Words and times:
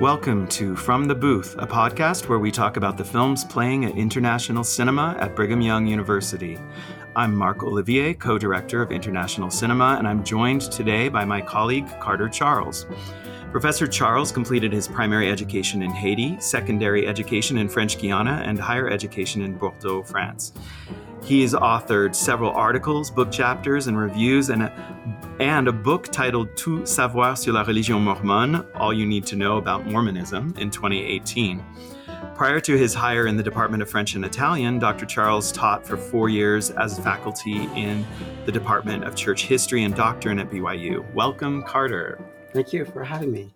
Welcome 0.00 0.46
to 0.50 0.76
From 0.76 1.06
the 1.06 1.14
Booth, 1.16 1.56
a 1.58 1.66
podcast 1.66 2.28
where 2.28 2.38
we 2.38 2.52
talk 2.52 2.76
about 2.76 2.96
the 2.96 3.04
films 3.04 3.44
playing 3.44 3.84
at 3.84 3.96
international 3.96 4.62
cinema 4.62 5.16
at 5.18 5.34
Brigham 5.34 5.60
Young 5.60 5.88
University. 5.88 6.56
I'm 7.16 7.34
Marc 7.34 7.64
Olivier, 7.64 8.14
co 8.14 8.38
director 8.38 8.80
of 8.80 8.92
international 8.92 9.50
cinema, 9.50 9.96
and 9.98 10.06
I'm 10.06 10.22
joined 10.22 10.70
today 10.70 11.08
by 11.08 11.24
my 11.24 11.40
colleague 11.40 11.88
Carter 11.98 12.28
Charles. 12.28 12.86
Professor 13.50 13.88
Charles 13.88 14.30
completed 14.30 14.72
his 14.72 14.86
primary 14.86 15.32
education 15.32 15.82
in 15.82 15.90
Haiti, 15.90 16.38
secondary 16.38 17.08
education 17.08 17.58
in 17.58 17.68
French 17.68 17.98
Guiana, 17.98 18.44
and 18.46 18.56
higher 18.56 18.88
education 18.88 19.42
in 19.42 19.54
Bordeaux, 19.54 20.04
France. 20.04 20.52
He 21.28 21.42
has 21.42 21.52
authored 21.52 22.14
several 22.14 22.52
articles, 22.52 23.10
book 23.10 23.30
chapters, 23.30 23.86
and 23.86 23.98
reviews, 23.98 24.48
and 24.48 24.62
a, 24.62 24.72
and 25.40 25.68
a 25.68 25.72
book 25.72 26.10
titled 26.10 26.56
Tout 26.56 26.88
savoir 26.88 27.36
sur 27.36 27.52
la 27.52 27.60
religion 27.64 28.02
mormone 28.02 28.66
All 28.74 28.94
You 28.94 29.04
Need 29.04 29.26
to 29.26 29.36
Know 29.36 29.58
About 29.58 29.84
Mormonism 29.84 30.54
in 30.56 30.70
2018. 30.70 31.62
Prior 32.34 32.60
to 32.60 32.78
his 32.78 32.94
hire 32.94 33.26
in 33.26 33.36
the 33.36 33.42
Department 33.42 33.82
of 33.82 33.90
French 33.90 34.14
and 34.14 34.24
Italian, 34.24 34.78
Dr. 34.78 35.04
Charles 35.04 35.52
taught 35.52 35.86
for 35.86 35.98
four 35.98 36.30
years 36.30 36.70
as 36.70 36.98
faculty 36.98 37.68
in 37.76 38.06
the 38.46 38.52
Department 38.52 39.04
of 39.04 39.14
Church 39.14 39.44
History 39.44 39.84
and 39.84 39.94
Doctrine 39.94 40.38
at 40.38 40.50
BYU. 40.50 41.04
Welcome, 41.12 41.62
Carter. 41.62 42.18
Thank 42.54 42.72
you 42.72 42.86
for 42.86 43.04
having 43.04 43.30
me. 43.30 43.52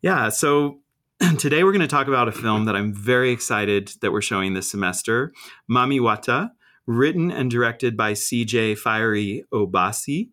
Yeah, 0.00 0.30
so 0.30 0.78
today 1.38 1.64
we're 1.64 1.72
going 1.72 1.80
to 1.82 1.86
talk 1.86 2.08
about 2.08 2.28
a 2.28 2.32
film 2.32 2.64
that 2.64 2.74
I'm 2.74 2.94
very 2.94 3.30
excited 3.30 3.92
that 4.00 4.10
we're 4.10 4.22
showing 4.22 4.54
this 4.54 4.70
semester 4.70 5.34
Mami 5.70 6.00
Wata, 6.00 6.52
written 6.90 7.30
and 7.30 7.50
directed 7.50 7.96
by 7.96 8.12
CJ 8.12 8.76
Fiery 8.76 9.44
Obasi. 9.52 10.30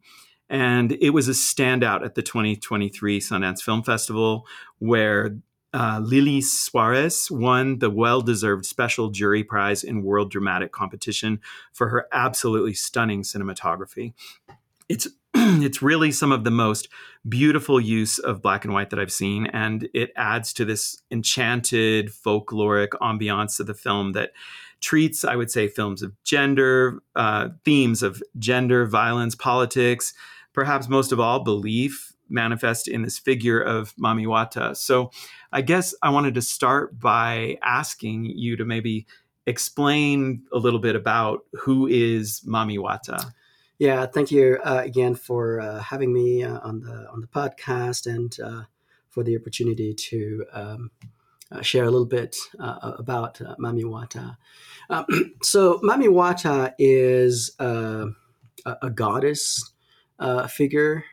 And 0.49 0.93
it 0.93 1.11
was 1.11 1.27
a 1.27 1.33
standout 1.33 2.03
at 2.03 2.16
the 2.16 2.23
2023 2.23 3.19
Sundance 3.19 3.61
Film 3.61 3.83
Festival, 3.83 4.47
where 4.80 5.38
uh, 5.73 5.99
Lílis 5.99 6.45
Soares 6.45 7.30
won 7.30 7.80
the 7.80 7.91
well 7.91 8.22
deserved 8.22 8.66
Special 8.66 9.09
Jury 9.09 9.44
Prize 9.44 9.83
in 9.83 10.03
World 10.03 10.31
Dramatic 10.31 10.72
Competition 10.72 11.41
for 11.73 11.89
her 11.89 12.08
absolutely 12.11 12.73
stunning 12.73 13.21
cinematography. 13.21 14.14
It's 14.89 15.08
it's 15.36 15.81
really 15.81 16.11
some 16.11 16.31
of 16.31 16.44
the 16.44 16.52
most 16.52 16.88
beautiful 17.27 17.80
use 17.80 18.17
of 18.17 18.42
black 18.42 18.64
and 18.64 18.73
white 18.73 18.89
that 18.89 18.99
I've 18.99 19.11
seen, 19.11 19.47
and 19.47 19.88
it 19.94 20.11
adds 20.16 20.53
to 20.53 20.66
this 20.66 21.03
enchanted 21.11 22.08
folkloric 22.08 22.89
ambiance 23.02 23.59
of 23.59 23.67
the 23.67 23.73
film 23.75 24.14
that 24.14 24.31
treats, 24.81 25.23
I 25.23 25.36
would 25.36 25.52
say, 25.52 25.67
films 25.67 26.02
of 26.02 26.11
gender, 26.23 27.02
uh, 27.16 27.50
themes 27.66 28.03
of 28.03 28.22
gender, 28.38 28.86
violence, 28.86 29.36
politics, 29.36 30.14
perhaps 30.53 30.88
most 30.88 31.11
of 31.11 31.20
all, 31.20 31.44
belief 31.44 32.14
manifest 32.30 32.88
in 32.88 33.03
this 33.03 33.17
figure 33.17 33.59
of 33.59 33.95
Mamiwata. 33.95 34.75
So 34.75 35.11
I 35.52 35.61
guess 35.61 35.95
I 36.02 36.09
wanted 36.09 36.33
to 36.36 36.42
start 36.42 37.00
by 37.00 37.58
asking 37.61 38.25
you 38.25 38.58
to 38.58 38.66
maybe 38.66 39.08
explain 39.45 40.44
a 40.52 40.58
little 40.58 40.80
bit 40.80 40.95
about 40.95 41.45
who 41.53 41.88
is 41.88 42.42
Mamiwata. 42.45 43.31
Yeah, 43.80 44.05
thank 44.08 44.31
you 44.31 44.58
uh, 44.64 44.81
again 44.83 45.16
for 45.16 45.61
uh, 45.61 45.80
having 45.80 46.11
me 46.11 46.44
uh, 46.44 46.59
on 46.64 46.81
the 46.81 47.08
on 47.11 47.22
the 47.22 47.28
podcast 47.28 48.08
and 48.08 48.36
uh, 48.39 48.64
for 49.09 49.23
the 49.23 49.38
opportunity 49.38 49.94
to 49.94 50.45
um, 50.52 50.92
uh, 51.52 51.62
share 51.62 51.84
a 51.84 51.92
little 51.92 52.06
bit 52.06 52.36
uh, 52.59 52.94
about 52.98 53.42
uh, 53.42 53.56
Mami 53.59 53.84
Wata. 53.84 54.38
Um, 54.90 55.06
so, 55.42 55.80
Mami 55.80 56.08
Wata 56.08 56.73
is 56.78 57.52
uh, 57.59 58.08
a, 58.66 58.78
a, 58.84 58.89
goddess 58.89 59.72
uh, 60.20 60.48
figure 60.48 61.06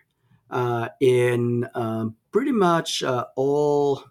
in 1.01 1.69
um, 1.75 2.17
pretty 2.33 2.53
much 2.53 3.03
all 3.37 4.05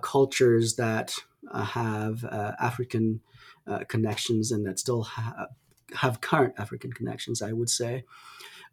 cultures 0.00 0.76
that 0.76 1.14
have 1.54 2.24
African 2.24 3.20
connections 3.88 4.50
and 4.50 4.66
that 4.66 4.78
still 4.78 5.02
ha- 5.02 5.46
have 5.94 6.20
current 6.20 6.54
African 6.58 6.92
connections, 6.92 7.42
I 7.42 7.52
would 7.52 7.70
say. 7.70 8.04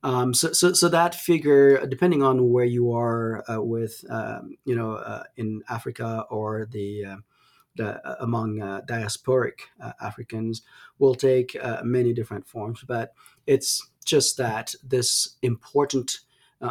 Um, 0.02 0.34
so, 0.34 0.54
so, 0.54 0.74
so 0.74 0.88
that 0.90 1.14
figure, 1.14 1.86
depending 1.86 2.24
on 2.24 2.52
where 2.52 2.66
you 2.66 2.94
are 2.94 3.44
uh, 3.52 3.62
with, 3.62 4.06
um, 4.10 4.56
you 4.64 4.76
know, 4.76 4.94
uh, 4.94 5.24
in 5.36 5.62
Africa 5.70 6.26
or 6.30 6.68
the, 6.72 7.06
uh, 7.06 7.16
the 7.76 8.08
uh, 8.08 8.16
among 8.22 8.62
uh, 8.62 8.82
diasporic 8.88 9.62
uh, 9.82 9.92
Africans, 10.02 10.62
will 11.00 11.16
take 11.16 11.56
many 11.84 12.14
different 12.14 12.48
forms. 12.48 12.84
But 12.88 13.14
it's 13.46 13.88
just 14.06 14.38
that 14.38 14.74
this 14.84 15.36
important 15.42 16.20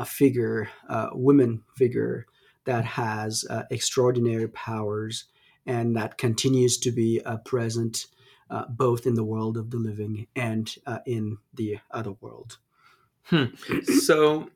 figure, 0.07 0.69
women 1.13 1.63
figure, 1.77 2.27
that 2.65 2.85
has 2.85 3.47
extraordinary 3.71 4.49
powers 4.49 5.25
and 5.65 5.97
that 5.97 6.19
continues 6.19 6.77
to 6.79 6.91
be 6.91 7.23
present 7.47 8.07
both 8.69 9.07
in 9.07 9.15
the 9.15 9.25
world 9.25 9.57
of 9.57 9.71
the 9.71 9.79
living 9.79 10.27
and 10.37 10.75
in 11.07 11.39
the 11.55 11.79
other 11.91 12.13
world. 12.21 12.59
Hmm. 13.29 13.45
So 14.01 14.51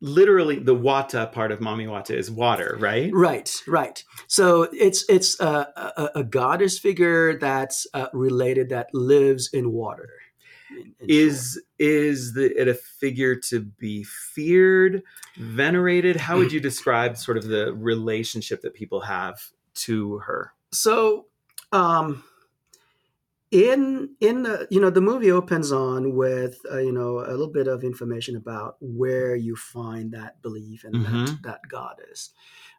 literally 0.00 0.58
the 0.58 0.74
wata 0.74 1.30
part 1.30 1.52
of 1.52 1.58
mami 1.58 1.86
wata 1.86 2.14
is 2.14 2.30
water 2.30 2.76
right? 2.80 3.10
Right 3.12 3.62
right. 3.66 4.02
So 4.26 4.68
it's 4.72 5.04
it's 5.08 5.38
a, 5.40 5.68
a, 5.76 6.10
a 6.20 6.24
goddess 6.24 6.78
figure 6.78 7.38
that's 7.38 7.86
uh, 7.94 8.06
related 8.12 8.70
that 8.70 8.88
lives 8.94 9.50
in 9.52 9.72
water. 9.72 10.08
In, 10.70 10.94
in 11.00 11.10
is 11.10 11.60
is 11.78 12.34
the, 12.34 12.58
it 12.60 12.68
a 12.68 12.74
figure 12.74 13.34
to 13.36 13.60
be 13.60 14.04
feared 14.04 15.02
venerated? 15.36 16.16
How 16.16 16.38
would 16.38 16.52
you 16.52 16.60
describe 16.60 17.16
sort 17.16 17.36
of 17.36 17.44
the 17.44 17.74
relationship 17.74 18.62
that 18.62 18.74
people 18.74 19.00
have 19.02 19.40
to 19.74 20.18
her? 20.18 20.52
So 20.72 21.26
um 21.72 22.24
in 23.50 24.14
in 24.20 24.44
the 24.44 24.66
you 24.70 24.80
know 24.80 24.90
the 24.90 25.00
movie 25.00 25.30
opens 25.30 25.72
on 25.72 26.14
with 26.14 26.58
uh, 26.70 26.78
you 26.78 26.92
know 26.92 27.18
a 27.18 27.30
little 27.30 27.50
bit 27.50 27.66
of 27.66 27.82
information 27.82 28.36
about 28.36 28.76
where 28.80 29.34
you 29.34 29.56
find 29.56 30.12
that 30.12 30.40
belief 30.40 30.84
and 30.84 30.94
mm-hmm. 30.94 31.24
that, 31.24 31.42
that 31.42 31.60
goddess 31.68 32.30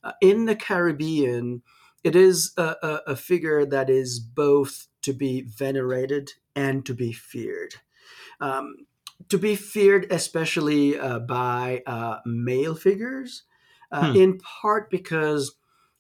uh, 0.04 0.14
in 0.22 0.46
the 0.46 0.56
caribbean 0.56 1.62
it 2.04 2.16
is 2.16 2.54
a, 2.58 2.76
a, 2.82 3.02
a, 3.08 3.16
figure 3.16 3.64
that 3.64 3.88
is 3.88 4.20
both 4.20 4.88
to 5.04 5.14
be 5.14 5.42
venerated 5.42 6.32
and 6.56 6.86
to 6.86 6.94
be 6.94 7.12
feared 7.12 7.76
um, 8.40 8.88
to 9.28 9.38
be 9.38 9.56
feared 9.56 10.08
especially 10.10 10.98
uh, 10.98 11.20
by 11.20 11.84
uh, 11.86 12.20
male 12.26 12.76
figures 12.76 13.44
uh, 13.92 14.12
hmm. 14.12 14.18
in 14.18 14.38
part 14.38 14.90
because 14.90 15.56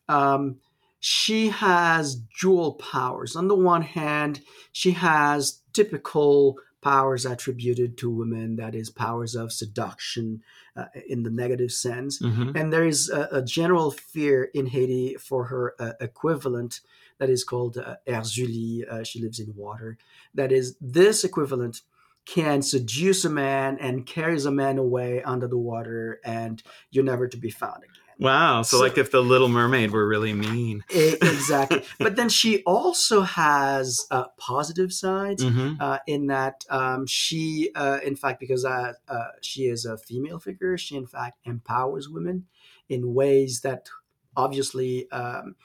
um, 0.07 0.59
she 1.01 1.49
has 1.49 2.15
dual 2.39 2.73
powers. 2.73 3.35
On 3.35 3.47
the 3.47 3.55
one 3.55 3.81
hand, 3.81 4.41
she 4.71 4.91
has 4.91 5.61
typical 5.73 6.57
powers 6.81 7.25
attributed 7.25 7.97
to 7.97 8.09
women, 8.09 8.55
that 8.57 8.75
is, 8.75 8.91
powers 8.91 9.35
of 9.35 9.51
seduction 9.51 10.43
uh, 10.75 10.85
in 11.09 11.23
the 11.23 11.31
negative 11.31 11.71
sense. 11.71 12.21
Mm-hmm. 12.21 12.55
And 12.55 12.71
there 12.71 12.85
is 12.85 13.09
a, 13.09 13.27
a, 13.31 13.41
general 13.41 13.89
fear 13.89 14.43
in 14.53 14.67
Haiti 14.67 15.15
for 15.15 15.45
her 15.45 15.73
uh, 15.79 15.93
equivalent 15.99 16.81
that 17.17 17.29
is 17.29 17.43
called 17.43 17.77
uh, 17.77 17.95
Erzulie. 18.07 18.87
Uh, 18.87 19.03
she 19.03 19.21
lives 19.21 19.39
in 19.39 19.55
water. 19.55 19.97
That 20.35 20.51
is, 20.51 20.75
this 20.79 21.23
equivalent 21.23 21.81
can 22.25 22.61
seduce 22.61 23.25
a 23.25 23.29
man 23.29 23.77
and 23.79 24.05
carries 24.05 24.45
a 24.45 24.51
man 24.51 24.77
away 24.77 25.23
under 25.23 25.47
the 25.47 25.57
water, 25.57 26.19
and 26.23 26.61
you're 26.91 27.03
never 27.03 27.27
to 27.27 27.37
be 27.37 27.49
found 27.49 27.83
again. 27.83 28.00
Wow. 28.21 28.61
So, 28.61 28.77
so, 28.77 28.83
like 28.83 28.99
if 28.99 29.09
the 29.09 29.21
Little 29.21 29.49
Mermaid 29.49 29.89
were 29.89 30.07
really 30.07 30.33
mean. 30.33 30.83
exactly. 30.89 31.83
but 31.99 32.15
then 32.15 32.29
she 32.29 32.61
also 32.63 33.21
has 33.21 34.05
uh, 34.11 34.25
positive 34.37 34.93
sides 34.93 35.43
mm-hmm. 35.43 35.81
uh, 35.81 35.97
in 36.05 36.27
that 36.27 36.63
um, 36.69 37.07
she, 37.07 37.71
uh, 37.73 37.97
in 38.05 38.15
fact, 38.15 38.39
because 38.39 38.63
uh, 38.63 38.93
uh, 39.07 39.27
she 39.41 39.63
is 39.63 39.85
a 39.85 39.97
female 39.97 40.37
figure, 40.37 40.77
she 40.77 40.95
in 40.95 41.07
fact 41.07 41.39
empowers 41.45 42.07
women 42.07 42.45
in 42.87 43.15
ways 43.15 43.61
that 43.61 43.89
obviously 44.37 45.09
um, 45.11 45.55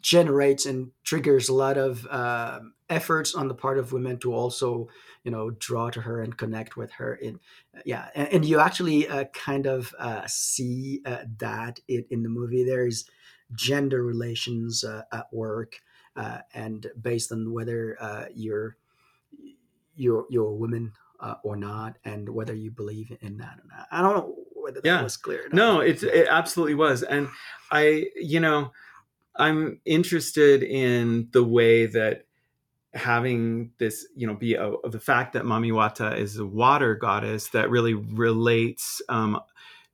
generates 0.00 0.66
and 0.66 0.90
triggers 1.04 1.48
a 1.48 1.54
lot 1.54 1.76
of 1.76 2.06
um, 2.10 2.74
efforts 2.88 3.34
on 3.34 3.48
the 3.48 3.54
part 3.54 3.78
of 3.78 3.92
women 3.92 4.18
to 4.18 4.32
also 4.32 4.88
you 5.24 5.30
know 5.30 5.50
draw 5.50 5.90
to 5.90 6.00
her 6.00 6.20
and 6.20 6.36
connect 6.36 6.76
with 6.76 6.92
her 6.92 7.14
in 7.14 7.40
yeah 7.84 8.08
and, 8.14 8.28
and 8.28 8.44
you 8.44 8.60
actually 8.60 9.08
uh, 9.08 9.24
kind 9.32 9.66
of 9.66 9.94
uh, 9.98 10.22
see 10.26 11.00
uh, 11.06 11.24
that 11.38 11.80
it, 11.88 12.06
in 12.10 12.22
the 12.22 12.28
movie. 12.28 12.64
There's 12.64 13.04
gender 13.52 14.04
relations 14.04 14.84
uh, 14.84 15.02
at 15.12 15.26
work 15.32 15.80
uh, 16.14 16.38
and 16.54 16.86
based 17.00 17.32
on 17.32 17.52
whether 17.52 17.96
uh, 18.00 18.26
you're 18.32 18.76
you're 19.96 20.26
you're 20.30 20.46
a 20.46 20.54
woman 20.54 20.92
or 21.42 21.54
not 21.54 21.98
and 22.04 22.28
whether 22.28 22.54
you 22.54 22.70
believe 22.70 23.14
in 23.20 23.36
that 23.36 23.58
or 23.58 23.76
not. 23.76 23.86
I 23.92 24.00
don't 24.00 24.16
know 24.16 24.36
whether 24.54 24.80
that 24.80 24.88
yeah. 24.88 25.02
was 25.02 25.16
clear 25.16 25.48
no 25.52 25.80
it, 25.80 26.02
it 26.02 26.28
absolutely 26.28 26.74
was 26.74 27.02
and 27.02 27.28
i 27.70 28.06
you 28.14 28.40
know 28.40 28.70
i'm 29.40 29.80
interested 29.84 30.62
in 30.62 31.28
the 31.32 31.42
way 31.44 31.86
that 31.86 32.26
having 32.92 33.70
this, 33.78 34.06
you 34.16 34.26
know, 34.26 34.34
be 34.34 34.54
a, 34.54 34.72
the 34.88 34.98
fact 34.98 35.32
that 35.34 35.44
Mami 35.44 35.70
Wata 35.70 36.18
is 36.18 36.38
a 36.38 36.44
water 36.44 36.96
goddess 36.96 37.48
that 37.50 37.70
really 37.70 37.94
relates 37.94 39.00
um, 39.08 39.40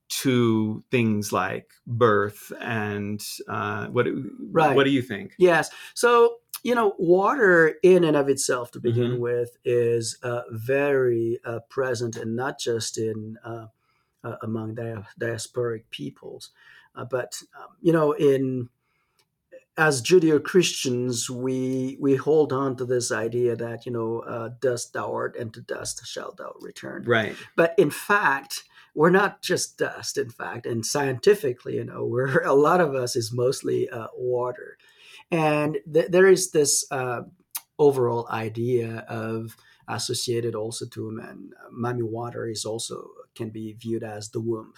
to 0.09 0.83
things 0.89 1.31
like 1.31 1.69
birth 1.85 2.51
and 2.59 3.23
uh, 3.47 3.87
what 3.87 4.07
Right. 4.51 4.75
what 4.75 4.85
do 4.85 4.89
you 4.89 5.01
think? 5.03 5.35
Yes. 5.37 5.69
So, 5.93 6.37
you 6.63 6.73
know, 6.73 6.95
water 6.97 7.75
in 7.83 8.03
and 8.03 8.17
of 8.17 8.29
itself, 8.29 8.71
to 8.71 8.79
begin 8.79 9.11
Mhm. 9.11 9.19
with, 9.19 9.57
is 9.63 10.17
uh, 10.23 10.41
very 10.49 11.39
uh, 11.45 11.59
present 11.69 12.15
and 12.15 12.35
not 12.35 12.59
just 12.59 12.97
in 12.97 13.37
uh, 13.43 13.67
uh, 14.23 14.37
among 14.41 14.73
dia- 14.75 15.07
diasporic 15.19 15.83
peoples, 15.91 16.49
uh, 16.95 17.05
but 17.05 17.41
um, 17.59 17.75
you 17.81 17.93
know, 17.93 18.13
in 18.13 18.69
as 19.77 20.01
Judeo 20.01 20.43
Christians, 20.43 21.29
we 21.29 21.97
we 21.99 22.15
hold 22.15 22.51
on 22.51 22.75
to 22.77 22.85
this 22.85 23.11
idea 23.11 23.55
that 23.55 23.85
you 23.85 23.91
know, 23.91 24.19
uh, 24.19 24.49
dust 24.59 24.93
thou 24.93 25.13
art, 25.13 25.35
and 25.37 25.53
to 25.53 25.61
dust 25.61 26.05
shalt 26.05 26.37
thou 26.37 26.55
return. 26.59 27.03
Right. 27.05 27.35
But 27.55 27.75
in 27.77 27.91
fact, 27.91 28.63
we're 28.95 29.11
not 29.11 29.41
just 29.41 29.77
dust. 29.77 30.17
In 30.17 30.29
fact, 30.29 30.65
and 30.65 30.85
scientifically, 30.85 31.75
you 31.75 31.83
know, 31.83 32.05
we're 32.05 32.41
a 32.43 32.53
lot 32.53 32.81
of 32.81 32.95
us 32.95 33.15
is 33.15 33.31
mostly 33.31 33.87
uh, 33.89 34.07
water, 34.15 34.77
and 35.31 35.77
th- 35.91 36.09
there 36.09 36.27
is 36.27 36.51
this 36.51 36.85
uh, 36.91 37.21
overall 37.77 38.27
idea 38.31 39.05
of 39.07 39.55
associated 39.87 40.55
also 40.55 40.85
to 40.87 41.11
men. 41.11 41.51
Mami 41.71 42.03
water 42.03 42.47
is 42.47 42.65
also 42.65 43.09
can 43.35 43.49
be 43.49 43.73
viewed 43.73 44.03
as 44.03 44.31
the 44.31 44.41
womb, 44.41 44.73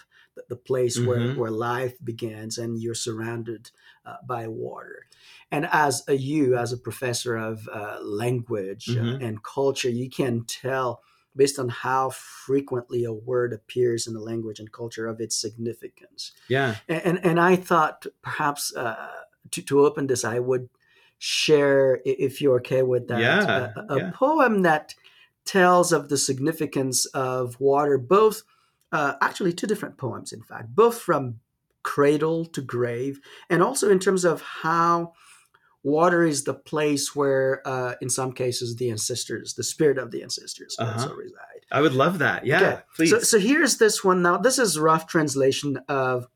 the, 0.48 0.56
place 0.56 0.98
where 0.98 1.20
Mhm. 1.20 1.36
where 1.36 1.50
life 1.50 1.94
begins, 2.02 2.58
and 2.58 2.80
you're 2.80 2.94
surrounded 2.94 3.70
uh, 4.04 4.16
by 4.26 4.48
water. 4.48 5.06
And 5.50 5.66
as 5.70 6.02
a 6.08 6.14
you, 6.14 6.56
as 6.56 6.72
a 6.72 6.78
professor 6.78 7.36
of 7.36 7.68
uh, 7.68 7.98
language 8.02 8.96
uh, 8.96 9.02
Mhm. 9.02 9.20
and 9.20 9.42
culture, 9.42 9.90
you 9.90 10.08
can 10.10 10.44
tell 10.44 11.02
based 11.36 11.58
on 11.58 11.68
how 11.68 12.10
frequently 12.10 13.04
a 13.04 13.12
word 13.12 13.52
appears 13.52 14.06
in 14.06 14.14
the 14.14 14.20
language 14.20 14.58
and 14.60 14.72
culture 14.72 15.06
of 15.06 15.20
its 15.20 15.36
significance. 15.36 16.32
Yeah. 16.48 16.76
And 16.88 17.02
and, 17.04 17.26
and 17.26 17.40
I 17.40 17.56
thought 17.56 18.06
perhaps 18.22 18.74
uh, 18.74 19.24
to 19.50 19.62
to 19.62 19.86
open 19.86 20.06
this, 20.06 20.24
I 20.24 20.38
would 20.38 20.68
share, 21.18 22.00
if 22.04 22.40
you're 22.40 22.56
okay 22.56 22.82
with 22.82 23.08
that, 23.08 23.20
Yeah, 23.20 23.72
a, 23.76 23.94
a 23.94 23.98
yeah. 23.98 24.10
poem 24.12 24.62
that 24.62 24.94
tells 25.44 25.92
of 25.92 26.08
the 26.08 26.16
significance 26.16 27.06
of 27.06 27.60
water, 27.60 27.98
both 27.98 28.42
uh, 28.92 29.14
actually 29.20 29.52
two 29.52 29.66
different 29.66 29.96
poems, 29.98 30.32
in 30.32 30.42
fact, 30.42 30.74
both 30.74 31.00
from 31.00 31.40
cradle 31.82 32.44
to 32.46 32.60
grave, 32.60 33.20
and 33.48 33.62
also 33.62 33.90
in 33.90 33.98
terms 33.98 34.24
of 34.24 34.42
how 34.42 35.12
water 35.82 36.24
is 36.24 36.44
the 36.44 36.52
place 36.54 37.16
where, 37.16 37.62
uh, 37.66 37.94
in 38.02 38.10
some 38.10 38.32
cases, 38.32 38.76
the 38.76 38.90
ancestors, 38.90 39.54
the 39.54 39.62
spirit 39.64 39.96
of 39.96 40.10
the 40.10 40.22
ancestors, 40.22 40.76
Uh-huh. 40.78 40.92
also 40.92 41.14
reside. 41.14 41.64
I 41.72 41.80
would 41.80 41.94
love 41.94 42.18
that. 42.18 42.44
Yeah. 42.44 42.56
Okay. 42.60 42.78
Please. 42.96 43.10
So, 43.10 43.18
so 43.20 43.38
here's 43.38 43.78
this 43.78 44.04
one 44.04 44.20
now. 44.22 44.36
This 44.36 44.58
is 44.58 44.78
rough 44.78 45.06
translation 45.06 45.78
of 45.88 46.28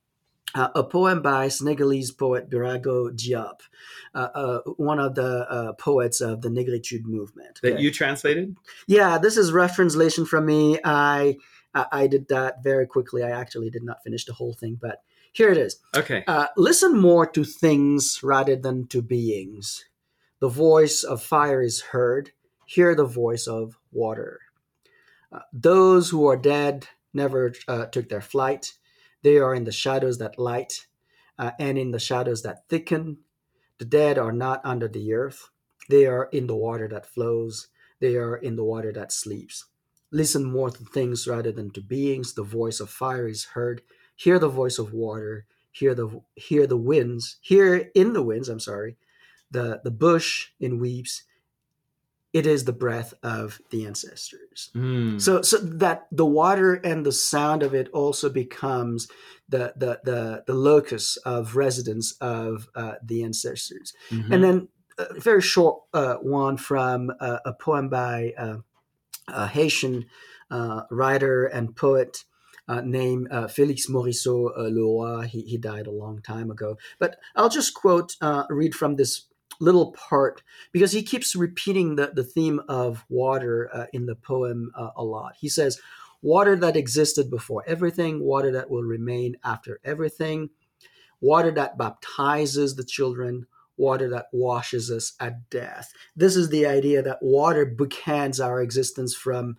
uh, 0.54 0.68
a 0.74 0.84
poem 0.84 1.20
by 1.20 1.48
Senegalese 1.48 2.12
poet 2.12 2.48
Birago 2.48 3.10
Diop, 3.10 3.60
uh, 4.14 4.18
uh, 4.34 4.58
one 4.76 5.00
of 5.00 5.14
the 5.16 5.46
uh, 5.50 5.72
poets 5.74 6.20
of 6.20 6.40
the 6.42 6.48
Negritude 6.48 7.04
movement. 7.04 7.58
that 7.62 7.74
okay? 7.74 7.82
you 7.82 7.90
translated? 7.90 8.56
yeah, 8.86 9.18
this 9.18 9.36
is 9.36 9.52
rough 9.52 9.74
translation 9.74 10.24
from 10.24 10.46
me. 10.46 10.78
I, 10.84 11.36
I 11.74 11.86
I 11.92 12.06
did 12.06 12.28
that 12.28 12.62
very 12.62 12.86
quickly. 12.86 13.22
I 13.22 13.30
actually 13.30 13.70
did 13.70 13.82
not 13.82 14.02
finish 14.02 14.24
the 14.24 14.32
whole 14.32 14.54
thing, 14.54 14.78
but 14.80 15.02
here 15.32 15.50
it 15.50 15.58
is. 15.58 15.80
Okay. 15.94 16.24
Uh, 16.26 16.46
listen 16.56 16.96
more 16.98 17.26
to 17.26 17.44
things 17.44 18.20
rather 18.22 18.56
than 18.56 18.86
to 18.88 19.02
beings. 19.02 19.84
The 20.40 20.48
voice 20.48 21.02
of 21.02 21.22
fire 21.22 21.60
is 21.60 21.80
heard. 21.80 22.30
Hear 22.66 22.94
the 22.94 23.04
voice 23.04 23.46
of 23.46 23.76
water. 23.92 24.40
Uh, 25.32 25.40
those 25.52 26.10
who 26.10 26.26
are 26.26 26.36
dead 26.36 26.86
never 27.12 27.52
uh, 27.66 27.86
took 27.86 28.08
their 28.08 28.20
flight. 28.20 28.74
They 29.22 29.38
are 29.38 29.54
in 29.54 29.64
the 29.64 29.72
shadows 29.72 30.18
that 30.18 30.38
light 30.38 30.86
uh, 31.38 31.52
and 31.58 31.78
in 31.78 31.90
the 31.90 31.98
shadows 31.98 32.42
that 32.42 32.68
thicken. 32.68 33.18
The 33.78 33.84
dead 33.84 34.18
are 34.18 34.32
not 34.32 34.60
under 34.64 34.86
the 34.86 35.14
earth. 35.14 35.50
They 35.88 36.06
are 36.06 36.28
in 36.32 36.46
the 36.46 36.56
water 36.56 36.88
that 36.88 37.06
flows. 37.06 37.68
They 38.00 38.16
are 38.16 38.36
in 38.36 38.56
the 38.56 38.64
water 38.64 38.92
that 38.92 39.12
sleeps. 39.12 39.64
Listen 40.14 40.44
more 40.44 40.70
to 40.70 40.84
things 40.84 41.26
rather 41.26 41.50
than 41.50 41.70
to 41.72 41.80
beings. 41.80 42.34
The 42.34 42.44
voice 42.44 42.78
of 42.78 42.88
fire 42.88 43.26
is 43.26 43.46
heard. 43.46 43.82
Hear 44.14 44.38
the 44.38 44.48
voice 44.48 44.78
of 44.78 44.92
water. 44.92 45.44
Hear 45.72 45.92
the 45.92 46.22
hear 46.36 46.68
the 46.68 46.76
winds. 46.76 47.36
Hear 47.40 47.90
in 47.96 48.12
the 48.12 48.22
winds. 48.22 48.48
I'm 48.48 48.60
sorry. 48.60 48.96
The 49.50 49.80
the 49.82 49.90
bush 49.90 50.50
in 50.60 50.78
weeps. 50.78 51.24
It 52.32 52.46
is 52.46 52.64
the 52.64 52.72
breath 52.72 53.14
of 53.22 53.60
the 53.70 53.86
ancestors. 53.86 54.70
Mm. 54.74 55.20
So, 55.20 55.42
so 55.42 55.56
that 55.58 56.06
the 56.10 56.26
water 56.26 56.74
and 56.74 57.06
the 57.06 57.12
sound 57.12 57.62
of 57.62 57.74
it 57.74 57.88
also 57.92 58.28
becomes 58.28 59.08
the 59.48 59.72
the 59.76 60.00
the, 60.04 60.44
the 60.46 60.54
locus 60.54 61.16
of 61.24 61.56
residence 61.56 62.12
of 62.20 62.68
uh, 62.76 62.94
the 63.02 63.24
ancestors. 63.24 63.92
Mhm. 64.10 64.32
And 64.32 64.44
then 64.44 64.68
a 64.96 65.20
very 65.20 65.42
short 65.42 65.82
uh, 65.92 66.16
one 66.16 66.56
from 66.56 67.12
uh, 67.18 67.38
a 67.44 67.52
poem 67.52 67.88
by 67.88 68.32
uh, 68.38 68.58
a 69.28 69.46
Haitian 69.46 70.06
uh, 70.50 70.82
writer 70.90 71.46
and 71.46 71.74
poet 71.76 72.24
uh, 72.68 72.80
named 72.80 73.28
uh, 73.30 73.46
Félix 73.46 73.88
Morisseau 73.90 74.50
uh, 74.56 74.62
Leroy. 74.62 75.22
He, 75.26 75.42
he 75.42 75.58
died 75.58 75.86
a 75.86 75.92
long 75.92 76.22
time 76.22 76.50
ago. 76.50 76.78
But 76.98 77.18
I'll 77.36 77.48
just 77.48 77.74
quote, 77.74 78.16
uh, 78.20 78.44
read 78.48 78.74
from 78.74 78.96
this 78.96 79.26
little 79.60 79.92
part 79.92 80.42
because 80.72 80.92
he 80.92 81.02
keeps 81.02 81.36
repeating 81.36 81.96
the, 81.96 82.12
the 82.14 82.24
theme 82.24 82.60
of 82.68 83.04
water 83.08 83.70
uh, 83.72 83.86
in 83.92 84.06
the 84.06 84.16
poem 84.16 84.72
uh, 84.76 84.90
a 84.96 85.04
lot. 85.04 85.34
He 85.38 85.48
says, 85.48 85.80
Water 86.22 86.56
that 86.56 86.76
existed 86.76 87.30
before 87.30 87.62
everything, 87.66 88.24
water 88.24 88.50
that 88.52 88.70
will 88.70 88.82
remain 88.82 89.36
after 89.44 89.78
everything, 89.84 90.48
water 91.20 91.50
that 91.50 91.76
baptizes 91.76 92.76
the 92.76 92.84
children, 92.84 93.46
water 93.76 94.08
that 94.10 94.26
washes 94.32 94.90
us 94.90 95.14
at 95.20 95.50
death. 95.50 95.92
This 96.16 96.36
is 96.36 96.48
the 96.48 96.66
idea 96.66 97.02
that 97.02 97.22
water 97.22 97.66
bookends 97.66 98.44
our 98.44 98.62
existence 98.62 99.14
from, 99.14 99.56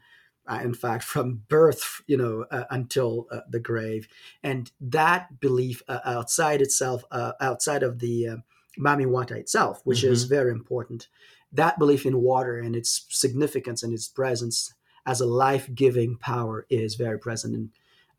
uh, 0.48 0.60
in 0.64 0.74
fact, 0.74 1.04
from 1.04 1.42
birth, 1.50 2.02
you 2.08 2.18
know, 2.18 2.46
uh, 2.52 2.66
until 2.70 3.28
uh, 3.32 3.42
the 3.50 3.60
grave. 3.60 4.08
And 4.44 4.72
that 4.80 5.40
belief 5.40 5.82
uh, 5.88 6.00
outside 6.06 6.62
itself, 6.62 7.04
uh, 7.12 7.34
outside 7.42 7.84
of 7.84 8.00
the 8.00 8.28
uh, 8.28 8.36
Mami 8.80 9.06
Wata 9.06 9.32
itself, 9.32 9.82
which 9.84 10.04
is 10.04 10.26
very 10.26 10.52
important, 10.52 11.08
that 11.52 11.80
belief 11.80 12.06
in 12.06 12.22
water 12.22 12.60
and 12.60 12.76
its 12.76 13.06
significance 13.10 13.84
and 13.84 13.94
its 13.94 14.08
presence 14.08 14.74
as 15.06 15.22
a 15.22 15.26
life-giving 15.26 16.18
power 16.18 16.66
is 16.70 16.96
very 16.96 17.20
present 17.20 17.54
in, 17.54 17.70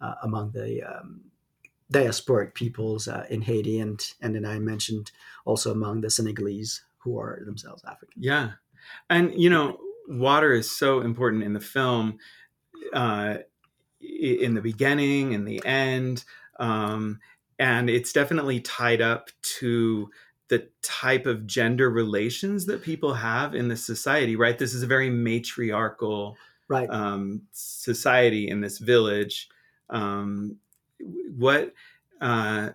uh, 0.00 0.14
among 0.22 0.52
the 0.52 0.82
um, 0.82 1.20
diasporic 1.92 2.54
peoples 2.54 3.08
uh, 3.08 3.26
in 3.30 3.42
Haiti, 3.42 3.78
and 3.78 4.14
and 4.20 4.34
then 4.34 4.44
I 4.44 4.58
mentioned 4.58 5.12
also 5.44 5.70
among 5.70 6.00
the 6.00 6.10
Senegalese 6.10 6.82
who 6.98 7.18
are 7.18 7.42
themselves 7.44 7.84
African. 7.84 8.20
Yeah. 8.22 8.52
And, 9.08 9.32
you 9.40 9.50
know, 9.50 9.78
water 10.08 10.52
is 10.52 10.70
so 10.70 11.00
important 11.00 11.44
in 11.44 11.52
the 11.52 11.60
film, 11.60 12.18
uh, 12.92 13.38
in 14.00 14.54
the 14.54 14.60
beginning, 14.60 15.32
in 15.32 15.44
the 15.44 15.64
end. 15.64 16.24
Um, 16.58 17.20
and 17.58 17.88
it's 17.88 18.12
definitely 18.12 18.60
tied 18.60 19.00
up 19.00 19.30
to 19.58 20.10
the 20.48 20.68
type 20.82 21.26
of 21.26 21.46
gender 21.46 21.90
relations 21.90 22.66
that 22.66 22.82
people 22.82 23.14
have 23.14 23.54
in 23.54 23.68
this 23.68 23.84
society, 23.84 24.36
right? 24.36 24.58
This 24.58 24.74
is 24.74 24.82
a 24.82 24.86
very 24.86 25.10
matriarchal 25.10 26.36
Right. 26.68 26.90
um, 26.90 27.42
society 27.52 28.48
in 28.48 28.60
this 28.60 28.78
village. 28.78 29.48
Um, 29.88 30.58
what, 31.00 31.72
uh, 32.20 32.70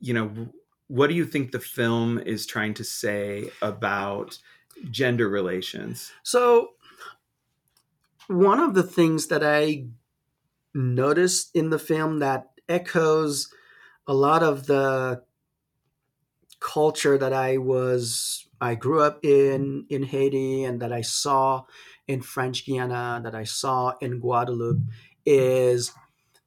you 0.00 0.14
know, 0.14 0.48
what 0.88 1.08
do 1.08 1.14
you 1.14 1.24
think 1.24 1.50
the 1.50 1.60
film 1.60 2.18
is 2.18 2.46
trying 2.46 2.74
to 2.74 2.84
say 2.84 3.50
about 3.62 4.38
gender 4.90 5.28
relations? 5.28 6.12
So, 6.22 6.70
one 8.28 8.60
of 8.60 8.74
the 8.74 8.82
things 8.82 9.26
that 9.28 9.42
I 9.44 9.86
noticed 10.74 11.54
in 11.54 11.70
the 11.70 11.78
film 11.78 12.18
that 12.20 12.50
echoes 12.68 13.52
a 14.06 14.14
lot 14.14 14.42
of 14.42 14.66
the 14.66 15.22
culture 16.60 17.18
that 17.18 17.32
I 17.32 17.58
was 17.58 18.46
I 18.60 18.74
grew 18.74 19.02
up 19.02 19.24
in 19.24 19.86
in 19.90 20.02
Haiti 20.02 20.64
and 20.64 20.80
that 20.80 20.92
I 20.92 21.02
saw 21.02 21.64
in 22.08 22.22
French 22.22 22.64
Guiana 22.64 23.20
that 23.22 23.34
I 23.34 23.44
saw 23.44 23.94
in 24.00 24.20
Guadeloupe 24.20 24.82
is 25.26 25.92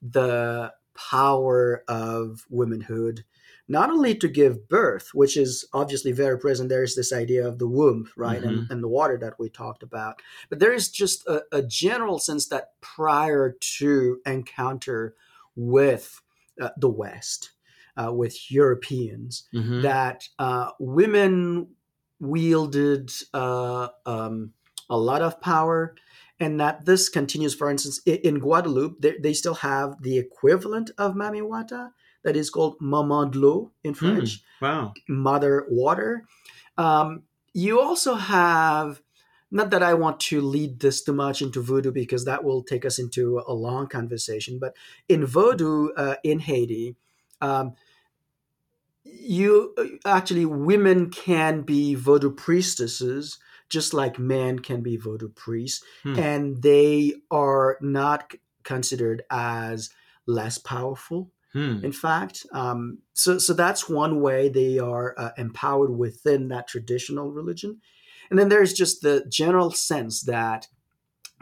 the 0.02 0.74
power 0.98 1.84
of 1.88 2.46
womanhood 2.50 3.24
not 3.70 3.90
only 3.90 4.16
to 4.16 4.28
give 4.28 4.68
birth 4.70 5.10
which 5.14 5.36
is 5.38 5.66
obviously 5.74 6.12
very 6.12 6.38
present 6.40 6.70
there's 6.70 6.96
this 6.96 7.12
idea 7.14 7.46
of 7.48 7.60
the 7.60 7.68
womb 7.68 8.10
right 8.16 8.44
and, 8.44 8.72
and 8.72 8.84
the 8.84 8.88
water 8.88 9.18
that 9.18 9.38
we 9.40 9.50
talked 9.50 9.84
about 9.84 10.22
but 10.50 10.60
there 10.60 10.74
is 10.74 10.90
just 10.90 11.28
a, 11.28 11.44
a 11.52 11.62
general 11.62 12.18
sense 12.20 12.48
that 12.48 12.72
prior 12.82 13.56
to 13.60 14.20
encounter 14.26 15.16
with 15.56 16.22
uh, 16.62 16.70
the 16.78 16.90
west 16.90 17.52
uh, 17.98 18.12
with 18.12 18.50
europeans 18.52 19.48
Mhm. 19.54 19.82
that 19.84 20.28
uh, 20.40 20.72
women 20.80 21.68
wielded 22.20 23.12
uh, 23.34 23.90
um, 24.06 24.54
a 24.90 24.98
lot 24.98 25.22
of 25.22 25.40
power 25.42 25.96
and 26.40 26.60
that 26.60 26.86
this 26.86 27.10
continues. 27.10 27.56
For 27.56 27.70
instance, 27.70 28.00
in 28.06 28.40
Guadeloupe, 28.40 29.02
they, 29.02 29.18
they 29.18 29.34
still 29.34 29.56
have 29.56 30.02
the 30.02 30.18
equivalent 30.18 30.92
of 30.98 31.16
Mami 31.16 31.42
Wata 31.42 31.92
that 32.24 32.36
is 32.36 32.50
called 32.50 32.76
Maman 32.80 33.32
de 33.32 33.40
l'eau 33.40 33.72
in 33.84 33.94
French, 33.94 34.44
Wow. 34.62 34.94
Mother 35.08 35.66
Water. 35.70 36.26
Um, 36.78 37.24
you 37.54 37.80
also 37.80 38.16
have, 38.16 39.02
not 39.50 39.70
that 39.72 39.82
I 39.82 39.94
want 39.94 40.20
to 40.22 40.42
lead 40.42 40.80
this 40.80 41.02
too 41.04 41.14
much 41.14 41.42
into 41.42 41.62
voodoo 41.62 41.92
because 41.92 42.26
that 42.26 42.44
will 42.44 42.64
take 42.64 42.86
us 42.86 43.00
into 43.00 43.42
a 43.48 43.54
long 43.54 43.88
conversation, 43.88 44.60
but 44.60 44.76
in 45.08 45.26
voodoo 45.26 45.90
uh, 45.96 46.16
in 46.24 46.40
Haiti, 46.40 46.96
um, 47.42 47.74
you 49.04 49.74
actually 50.06 50.46
women 50.46 51.10
can 51.10 51.62
be 51.62 51.96
voodoo 51.96 52.32
priestesses 52.32 53.40
just 53.70 53.94
like 53.94 54.20
men 54.20 54.60
can 54.60 54.82
be 54.82 54.98
voodoo 54.98 55.30
priests 55.30 55.84
Hmm. 56.04 56.20
and 56.20 56.62
they 56.62 57.16
are 57.32 57.78
not 57.82 58.34
considered 58.64 59.24
as 59.30 59.90
less 60.26 60.58
powerful 60.58 61.32
Hmm. 61.54 61.80
in 61.84 61.92
fact 61.92 62.46
um, 62.52 63.00
so 63.14 63.38
so 63.38 63.54
that's 63.54 63.88
one 63.90 64.22
way 64.22 64.50
they 64.50 64.78
are 64.80 65.16
uh, 65.18 65.32
empowered 65.38 65.92
within 65.92 66.50
that 66.50 66.68
traditional 66.68 67.32
religion 67.32 67.82
and 68.30 68.38
then 68.38 68.50
there's 68.50 68.74
just 68.74 69.02
the 69.02 69.26
general 69.30 69.72
sense 69.72 70.22
that 70.24 70.68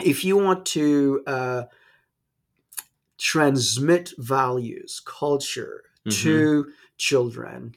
if 0.03 0.24
you 0.24 0.38
want 0.38 0.65
to 0.65 1.24
uh, 1.27 1.63
transmit 3.17 4.13
values 4.17 5.01
culture 5.05 5.84
Mhm. 6.05 6.12
to 6.22 6.74
children 6.98 7.75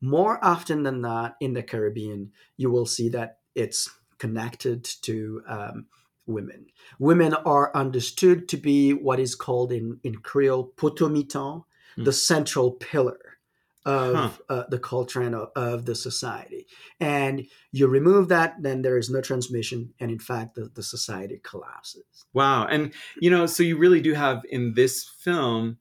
more 0.00 0.42
often 0.44 0.82
than 0.82 1.00
not 1.00 1.36
in 1.40 1.52
the 1.52 1.62
caribbean 1.62 2.32
you 2.56 2.70
will 2.70 2.86
see 2.86 3.08
that 3.08 3.37
it's 3.58 3.90
connected 4.18 4.84
to 4.84 5.42
um, 5.48 5.86
women 6.26 6.66
women 6.98 7.34
are 7.34 7.74
understood 7.74 8.48
to 8.48 8.56
be 8.56 8.92
what 8.92 9.20
is 9.20 9.34
called 9.34 9.72
in, 9.72 9.98
in 10.04 10.16
creole 10.16 10.72
potomitan 10.76 11.64
Hmm. 11.96 12.04
the 12.04 12.12
central 12.12 12.72
pillar 12.72 13.38
of 13.84 14.14
Huh. 14.14 14.30
uh, 14.48 14.64
the 14.68 14.78
culture 14.78 15.22
and 15.22 15.34
of, 15.34 15.48
of 15.56 15.84
the 15.86 15.94
society 15.94 16.66
and 17.00 17.46
you 17.72 17.86
remove 17.86 18.28
that 18.28 18.54
then 18.60 18.82
there 18.82 18.98
is 18.98 19.08
no 19.08 19.20
transmission 19.20 19.94
and 20.00 20.10
in 20.10 20.18
fact 20.18 20.54
the, 20.54 20.70
the 20.74 20.82
society 20.82 21.40
collapses 21.42 22.04
Wow. 22.34 22.66
And, 22.66 22.92
you 23.20 23.30
know, 23.30 23.46
so 23.46 23.62
you 23.62 23.78
really 23.78 24.00
do 24.00 24.12
have 24.12 24.42
in 24.50 24.74
this 24.74 25.08
film 25.08 25.78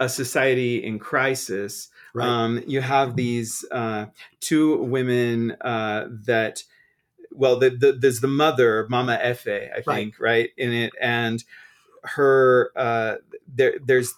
a 0.00 0.08
society 0.08 0.82
in 0.84 0.98
crisis. 0.98 1.88
right 2.14 2.28
Um, 2.28 2.62
you 2.66 2.80
have 2.80 3.16
these 3.16 3.64
uh, 3.72 4.06
two 4.40 4.76
women 4.84 5.52
uh, 5.60 6.08
that, 6.26 6.62
well, 7.32 7.58
the, 7.58 7.70
the, 7.70 7.92
there's 7.92 8.20
the 8.20 8.28
mother, 8.28 8.86
Mama 8.88 9.18
Efe, 9.22 9.68
I 9.76 9.80
think, 9.82 10.18
right, 10.18 10.50
in 10.56 10.72
it. 10.72 10.92
And 11.00 11.44
her, 12.04 12.70
uh, 12.76 13.16
there, 13.46 13.74
there's 13.84 14.14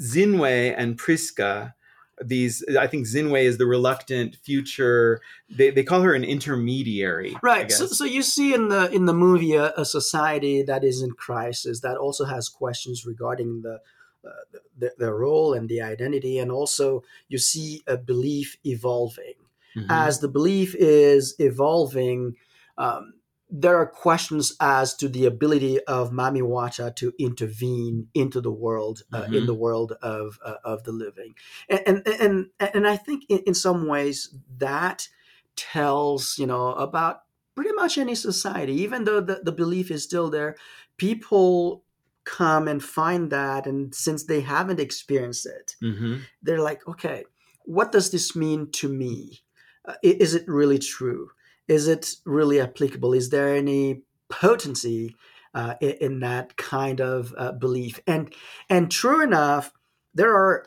Zinwe 0.00 0.74
and 0.76 0.96
Prisca. 0.96 1.74
These, 2.20 2.64
I 2.78 2.88
think 2.88 3.06
Zinwe 3.06 3.44
is 3.44 3.58
the 3.58 3.66
reluctant 3.66 4.36
future. 4.42 5.20
They, 5.48 5.70
they 5.70 5.84
call 5.84 6.02
her 6.02 6.14
an 6.14 6.24
intermediary. 6.24 7.36
Right 7.42 7.70
so, 7.70 7.86
so 7.86 8.04
you 8.04 8.22
see 8.22 8.54
in 8.54 8.68
the 8.68 8.90
in 8.90 9.04
the 9.04 9.14
movie 9.14 9.54
a, 9.54 9.72
a 9.76 9.84
society 9.84 10.62
that 10.62 10.82
is 10.82 11.00
in 11.00 11.12
crisis 11.12 11.80
that 11.80 11.96
also 11.96 12.24
has 12.24 12.48
questions 12.48 13.06
regarding 13.06 13.62
the 13.62 13.80
uh, 14.24 14.58
the, 14.76 14.92
the 14.98 15.12
role 15.12 15.54
and 15.54 15.68
the 15.68 15.80
identity 15.80 16.40
and 16.40 16.50
also 16.50 17.04
you 17.28 17.38
see 17.38 17.82
a 17.86 17.96
belief 17.96 18.56
evolving 18.64 19.34
Mhm. 19.78 19.90
as 19.90 20.20
the 20.20 20.28
belief 20.28 20.74
is 20.78 21.34
evolving 21.38 22.34
um, 22.76 23.14
there 23.50 23.76
are 23.76 23.86
questions 23.86 24.54
as 24.60 24.94
to 24.94 25.08
the 25.08 25.24
ability 25.24 25.80
of 25.84 26.10
Mami 26.10 26.42
Wata 26.42 26.94
to 26.96 27.14
intervene 27.18 28.08
into 28.14 28.42
the 28.42 28.50
world, 28.52 29.02
uh, 29.12 29.24
in 29.32 29.44
Mhm. 29.44 29.46
the 29.46 29.54
world 29.54 29.92
of 30.02 30.38
uh, 30.44 30.56
of 30.64 30.84
the 30.84 30.92
living, 30.92 31.34
and 31.68 32.02
and 32.06 32.06
and, 32.20 32.50
and 32.74 32.86
I 32.86 32.96
think 32.96 33.24
in, 33.30 33.38
in 33.46 33.54
some 33.54 33.86
ways 33.86 34.34
that 34.58 35.08
tells 35.56 36.38
you 36.38 36.46
know 36.46 36.74
about 36.74 37.22
pretty 37.54 37.72
much 37.72 37.96
any 37.98 38.14
society, 38.14 38.74
even 38.74 39.04
though 39.04 39.20
the, 39.20 39.40
the 39.42 39.52
belief 39.52 39.90
is 39.90 40.04
still 40.04 40.28
there, 40.30 40.54
people 40.98 41.82
come 42.24 42.68
and 42.68 42.84
find 42.84 43.30
that, 43.32 43.66
and 43.66 43.94
since 43.94 44.24
they 44.24 44.42
haven't 44.42 44.78
experienced 44.78 45.46
it, 45.46 45.74
Mhm. 45.82 46.20
they're 46.42 46.60
like, 46.60 46.86
okay, 46.86 47.24
what 47.64 47.92
does 47.92 48.10
this 48.10 48.36
mean 48.36 48.70
to 48.72 48.88
me? 48.88 49.40
Uh, 49.88 49.94
is 50.02 50.34
it 50.34 50.46
really 50.46 50.78
true? 50.78 51.30
Is 51.66 51.88
it 51.88 52.16
really 52.24 52.60
applicable? 52.60 53.14
Is 53.14 53.30
there 53.30 53.54
any 53.56 54.02
potency 54.28 55.16
uh, 55.54 55.74
in 55.80 56.20
that 56.20 56.56
kind 56.56 57.00
of 57.00 57.34
uh, 57.38 57.52
belief? 57.52 57.98
And 58.06 58.32
and 58.68 58.90
true 58.90 59.22
enough, 59.22 59.72
there 60.14 60.34
are 60.34 60.66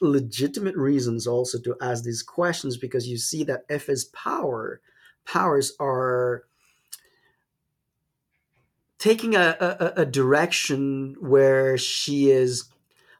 legitimate 0.00 0.76
reasons 0.76 1.26
also 1.26 1.58
to 1.60 1.76
ask 1.82 2.04
these 2.04 2.22
questions 2.22 2.76
because 2.76 3.08
you 3.08 3.18
see 3.18 3.44
that 3.44 3.68
Efe's 3.68 4.04
power 4.04 4.80
powers 5.26 5.72
are 5.78 6.44
taking 8.98 9.34
a, 9.34 9.56
a, 9.60 10.02
a 10.02 10.06
direction 10.06 11.16
where 11.20 11.76
she 11.76 12.30
is 12.30 12.64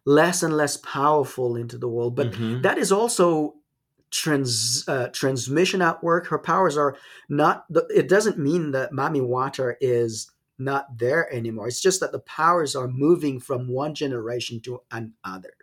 less 0.06 0.42
and 0.42 0.56
less 0.56 0.78
powerful 0.78 1.56
into 1.56 1.76
the 1.76 1.88
world 1.88 2.16
but 2.16 2.32
Mhm. 2.32 2.62
that 2.62 2.78
is 2.78 2.90
also 2.90 3.54
trans 4.10 4.84
uh, 4.88 5.08
transmission 5.08 5.82
at 5.82 6.02
work 6.02 6.26
her 6.26 6.38
powers 6.38 6.76
are 6.76 6.96
not 7.28 7.64
the, 7.70 7.86
it 7.94 8.08
doesn't 8.08 8.38
mean 8.38 8.72
that 8.72 8.92
mami 8.92 9.24
water 9.24 9.76
is 9.80 10.30
not 10.58 10.98
there 10.98 11.32
anymore 11.32 11.68
it's 11.68 11.80
just 11.80 12.00
that 12.00 12.12
the 12.12 12.18
powers 12.20 12.74
are 12.74 12.88
moving 12.88 13.40
from 13.40 13.68
one 13.68 13.94
generation 13.94 14.60
to 14.60 14.80
another 14.90 15.54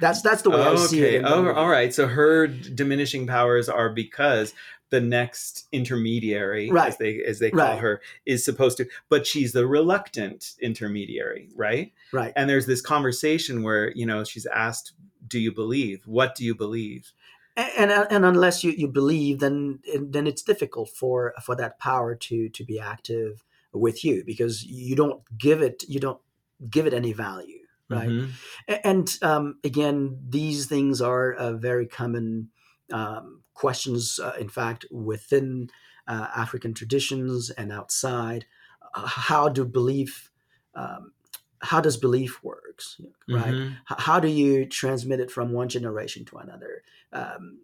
that's 0.00 0.22
that's 0.22 0.42
the 0.42 0.50
way 0.50 0.62
i 0.62 0.74
see 0.76 1.00
it 1.00 1.24
okay. 1.24 1.24
Oh, 1.24 1.52
all 1.52 1.68
right. 1.68 1.94
So 1.94 2.08
her 2.08 2.48
diminishing 2.48 3.26
powers 3.26 3.68
are 3.68 3.90
because 3.90 4.52
the 4.92 5.00
next 5.00 5.68
intermediary, 5.72 6.70
as 6.76 6.98
they 6.98 7.22
as 7.22 7.38
they 7.38 7.50
call 7.50 7.60
Right. 7.60 7.78
her, 7.78 8.02
is 8.26 8.44
supposed 8.44 8.76
to, 8.76 8.86
but 9.08 9.26
she's 9.26 9.52
the 9.52 9.66
reluctant 9.66 10.52
intermediary, 10.60 11.48
right? 11.56 11.92
right 12.12 12.32
And 12.36 12.48
there's 12.48 12.66
this 12.66 12.82
conversation 12.82 13.62
where 13.62 13.90
you 13.92 14.04
know 14.04 14.22
she's 14.22 14.44
asked, 14.46 14.92
"Do 15.26 15.38
you 15.38 15.50
believe? 15.50 16.02
What 16.06 16.34
do 16.34 16.44
you 16.44 16.54
believe?" 16.54 17.12
And 17.56 17.90
and, 17.90 18.06
and 18.10 18.24
unless 18.24 18.64
you, 18.64 18.72
you 18.72 18.88
believe 18.88 19.40
then 19.40 19.80
then 20.00 20.26
it's 20.26 20.42
difficult 20.42 20.88
for 20.90 21.34
for 21.42 21.54
that 21.56 21.78
power 21.78 22.14
to 22.14 22.48
to 22.48 22.64
be 22.64 22.78
active 22.78 23.44
with 23.72 24.04
you 24.04 24.22
because 24.24 24.64
you 24.64 24.94
don't 24.96 25.22
give 25.38 25.62
it 25.62 25.84
you 25.88 26.00
don't 26.00 26.20
give 26.68 26.86
it 26.86 26.94
any 26.94 27.12
value 27.12 27.58
right 27.88 28.08
Mhm. 28.10 28.30
And 28.84 29.18
um, 29.22 29.58
again 29.64 30.18
these 30.28 30.66
things 30.66 31.00
are 31.02 31.34
uh, 31.34 31.52
very 31.52 31.86
common 31.86 32.50
um, 32.90 33.42
questions 33.54 34.18
uh, 34.18 34.34
in 34.38 34.48
fact 34.48 34.86
within 34.90 35.68
uh, 36.06 36.28
african 36.34 36.74
traditions 36.74 37.50
and 37.50 37.72
outside 37.72 38.46
uh, 38.94 39.06
how 39.06 39.48
do 39.48 39.64
belief 39.64 40.30
um, 40.74 41.12
how 41.62 41.80
does 41.80 41.96
belief 41.96 42.42
works 42.42 43.00
right? 43.28 43.54
Mhm. 43.54 43.70
H- 43.90 43.98
how 43.98 44.20
do 44.20 44.28
you 44.28 44.66
transmit 44.66 45.20
it 45.20 45.30
from 45.30 45.52
one 45.52 45.68
generation 45.68 46.24
to 46.26 46.36
another? 46.38 46.82
Um, 47.12 47.60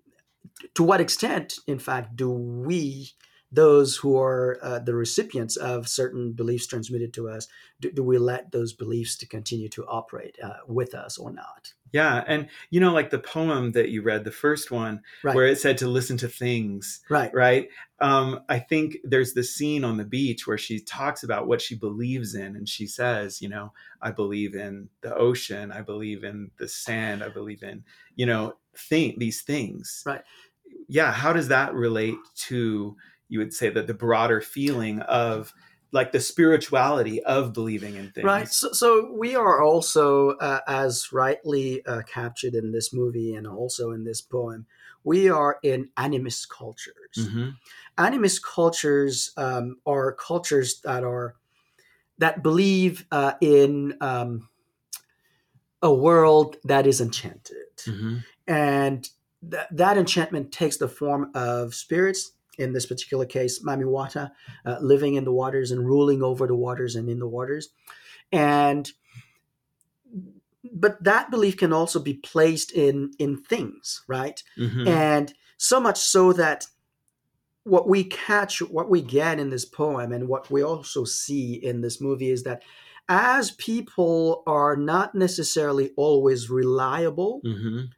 to 0.75 0.83
what 0.83 1.01
extent 1.01 1.59
in 1.67 1.79
fact 1.79 2.17
do 2.17 2.31
we 2.31 3.11
those 3.51 3.97
who 3.97 4.19
are 4.19 4.59
uh, 4.63 4.79
the 4.79 4.95
recipients 4.95 5.57
of 5.57 5.89
certain 5.89 6.33
beliefs 6.33 6.67
transmitted 6.67 7.15
to 7.15 7.29
us 7.29 7.49
do, 7.81 7.91
do 7.91 8.03
we 8.03 8.19
let 8.19 8.53
those 8.53 8.75
beliefs 8.75 9.17
to 9.17 9.27
continue 9.27 9.69
to 9.71 9.87
operate 9.87 10.37
uh, 10.43 10.59
with 10.67 10.95
us 10.95 11.17
or 11.17 11.31
not 11.33 11.73
Yeah, 11.93 12.25
and 12.27 12.49
you 12.71 12.81
know, 12.81 12.93
like 12.93 13.11
the 13.11 13.19
poem 13.19 13.73
that 13.73 13.89
you 13.89 14.03
read, 14.03 14.25
the 14.25 14.31
first 14.31 14.71
one, 14.71 15.03
Right. 15.23 15.35
where 15.35 15.47
it 15.47 15.59
said 15.59 15.79
to 15.79 15.89
listen 15.89 16.17
to 16.19 16.29
things, 16.29 17.01
right 17.09 17.33
right? 17.33 17.69
Um, 18.01 18.41
I 18.49 18.59
think 18.59 18.99
there's 19.05 19.35
the 19.35 19.43
scene 19.43 19.85
on 19.85 19.97
the 19.97 20.05
beach 20.05 20.47
where 20.47 20.59
she 20.59 20.81
talks 20.81 21.23
about 21.23 21.49
what 21.49 21.61
she 21.61 21.75
believes 21.77 22.35
in, 22.35 22.57
and 22.57 22.69
she 22.69 22.87
says, 22.87 23.41
you 23.43 23.49
know, 23.49 23.73
I 24.03 24.11
believe 24.13 24.55
in 24.55 24.89
the 25.01 25.15
ocean, 25.17 25.73
I 25.73 25.81
believe 25.83 26.25
in 26.25 26.51
the 26.59 26.69
sand, 26.69 27.25
I 27.25 27.29
believe 27.29 27.63
in, 27.63 27.85
you 28.17 28.27
know, 28.27 28.55
think 28.77 29.19
these 29.19 29.43
things. 29.43 30.03
Right. 30.07 30.23
Yeah. 30.89 31.13
How 31.13 31.33
does 31.33 31.49
that 31.49 31.75
relate 31.75 32.17
to 32.49 32.97
you 33.31 33.39
would 33.41 33.53
say 33.53 33.69
that 33.69 33.87
the 33.87 33.95
broader 33.95 34.41
feeling 34.41 35.01
of 35.03 35.53
like 35.93 36.13
the 36.13 36.21
spirituality 36.21 37.23
of 37.25 37.53
believing 37.53 37.97
in 37.97 38.11
things? 38.11 38.25
Right. 38.25 38.49
So, 38.49 38.73
so 38.73 39.13
we 39.13 39.35
are 39.35 39.63
also, 39.63 40.31
uh, 40.31 40.61
as 40.67 41.13
rightly 41.13 41.85
uh, 41.87 42.03
captured 42.03 42.55
in 42.55 42.73
this 42.73 42.93
movie 42.93 43.35
and 43.35 43.47
also 43.47 43.93
in 43.93 44.05
this 44.05 44.21
poem, 44.21 44.67
we 45.05 45.31
are 45.31 45.59
in 45.63 45.89
animist 45.97 46.49
cultures. 46.49 47.17
Mhm. 47.17 47.57
Animist 47.97 48.43
cultures 48.43 49.33
um, 49.37 49.77
are 49.87 50.13
cultures 50.13 50.81
that 50.83 51.05
are 51.05 51.37
that 52.19 52.43
believe 52.43 53.07
uh, 53.13 53.35
in 53.41 53.97
um, 54.01 54.49
a 55.83 55.93
world 55.95 56.57
that 56.65 56.87
is 56.87 57.01
enchanted, 57.01 57.77
Mhm. 57.87 58.25
and 58.49 59.09
th- 59.49 59.67
that 59.71 59.97
enchantment 59.97 60.51
takes 60.51 60.77
the 60.77 60.89
form 60.89 61.31
of 61.35 61.75
spirits 61.75 62.33
in 62.59 62.73
this 62.73 62.87
particular 62.87 63.25
case, 63.25 63.63
Mami 63.63 63.85
Wata, 63.85 64.33
uh, 64.67 64.79
living 64.81 65.15
in 65.15 65.25
the 65.25 65.33
waters 65.33 65.71
and 65.71 65.87
ruling 65.87 66.23
over 66.23 66.47
the 66.47 66.55
waters 66.55 66.97
and 66.97 67.09
in 67.09 67.19
the 67.19 67.29
waters. 67.29 67.71
And 68.33 68.91
but 70.73 71.03
that 71.03 71.31
belief 71.31 71.57
can 71.57 71.73
also 71.73 72.01
be 72.01 72.15
placed 72.15 72.73
in 72.73 73.13
in 73.19 73.43
things, 73.43 74.03
right? 74.09 74.43
Mhm. 74.59 74.87
And 74.87 75.35
so 75.57 75.81
much 75.81 75.99
so 75.99 76.33
that 76.35 76.67
what 77.65 77.89
we 77.89 78.05
catch, 78.05 78.61
what 78.63 78.89
we 78.89 79.03
get 79.03 79.39
in 79.39 79.51
this 79.51 79.65
poem, 79.65 80.13
and 80.13 80.29
what 80.29 80.51
we 80.51 80.63
also 80.63 81.05
see 81.05 81.55
in 81.55 81.81
this 81.81 82.01
movie 82.01 82.31
is 82.31 82.43
that 82.43 82.63
as 83.09 83.53
people 83.53 84.43
are 84.47 84.77
not 84.77 85.15
necessarily 85.15 85.93
always 85.97 86.51
reliable, 86.51 87.41
Mhm. 87.45 87.89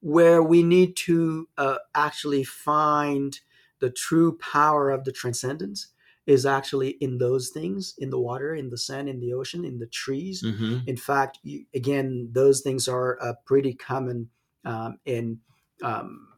where 0.00 0.42
we 0.42 0.62
need 0.62 0.96
to 0.96 1.48
uh, 1.58 1.78
actually 1.94 2.44
find 2.44 3.40
the 3.80 3.90
true 3.90 4.36
power 4.38 4.90
of 4.90 5.04
the 5.04 5.12
transcendence 5.12 5.88
is 6.26 6.46
actually 6.46 6.90
in 7.00 7.18
those 7.18 7.48
things 7.50 7.94
in 7.98 8.10
the 8.10 8.18
water 8.18 8.54
in 8.54 8.70
the 8.70 8.78
sand 8.78 9.08
in 9.08 9.20
the 9.20 9.32
ocean 9.32 9.64
in 9.64 9.78
the 9.78 9.86
trees. 9.86 10.42
Mhm. 10.42 10.86
in 10.86 10.96
fact 10.96 11.38
you, 11.42 11.64
again 11.74 12.28
those 12.32 12.60
things 12.60 12.88
are 12.88 13.18
uh, 13.22 13.34
pretty 13.46 13.74
common 13.74 14.28
um, 14.64 14.98
in 15.06 15.40
um, 15.82 16.28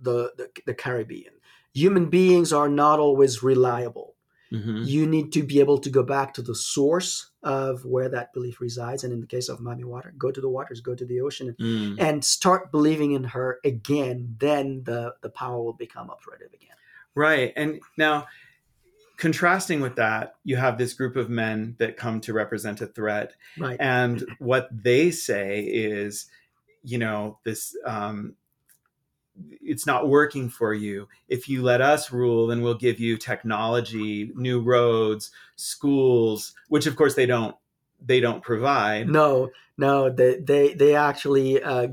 the, 0.00 0.32
the 0.36 0.50
the 0.66 0.74
caribbean. 0.74 1.34
Human 1.74 2.10
beings 2.10 2.52
are 2.52 2.68
not 2.68 2.98
always 2.98 3.42
reliable 3.42 4.16
Mhm. 4.52 4.86
you 4.86 5.06
need 5.06 5.32
to 5.32 5.42
be 5.42 5.60
able 5.60 5.78
to 5.78 5.88
go 5.90 6.02
back 6.02 6.34
to 6.34 6.42
the 6.42 6.54
source 6.54 7.30
of 7.42 7.84
where 7.84 8.08
that 8.10 8.32
belief 8.34 8.60
resides 8.60 9.02
and 9.04 9.12
in 9.12 9.20
the 9.20 9.26
case 9.26 9.48
of 9.48 9.60
Mami 9.60 9.84
Water 9.84 10.12
go 10.18 10.30
to 10.30 10.40
the 10.40 10.48
waters 10.48 10.80
go 10.80 10.94
to 10.94 11.04
the 11.06 11.20
ocean 11.20 11.56
Mm. 11.58 11.96
and 11.98 12.24
start 12.24 12.70
believing 12.70 13.12
in 13.12 13.24
her 13.24 13.58
again, 13.64 14.36
then 14.38 14.82
the, 14.84 15.14
the 15.22 15.30
power 15.30 15.62
will 15.62 15.72
become 15.72 16.10
operative 16.10 16.52
again. 16.52 16.76
Right. 17.14 17.52
And 17.56 17.80
now, 17.96 18.26
contrasting 19.16 19.80
with 19.80 19.96
that, 19.96 20.34
you 20.44 20.56
have 20.56 20.78
this 20.78 20.94
group 20.94 21.16
of 21.16 21.30
men 21.30 21.76
that 21.78 21.96
come 21.96 22.20
to 22.22 22.32
represent 22.32 22.80
a 22.80 22.86
threat. 22.86 23.34
Right. 23.58 23.76
And 23.80 24.24
what 24.38 24.68
they 24.72 25.10
say 25.10 25.60
is, 25.62 26.26
you 26.82 26.98
know, 26.98 27.38
this, 27.44 27.76
um, 27.84 28.34
it's 29.60 29.86
not 29.86 30.08
working 30.08 30.48
for 30.48 30.74
you. 30.74 31.08
If 31.28 31.48
you 31.48 31.62
let 31.62 31.80
us 31.80 32.12
rule, 32.12 32.46
then 32.46 32.62
we'll 32.62 32.74
give 32.74 33.00
you 33.00 33.16
technology, 33.16 34.30
new 34.34 34.60
roads, 34.60 35.30
schools, 35.56 36.54
which 36.68 36.86
of 36.86 36.96
course 36.96 37.14
they 37.14 37.26
don't 37.26 37.56
they 38.04 38.20
don't 38.20 38.42
provide. 38.42 39.08
No, 39.08 39.50
no, 39.76 40.10
they 40.10 40.36
they 40.36 40.74
they 40.74 40.94
actually 40.94 41.62
uh, 41.62 41.88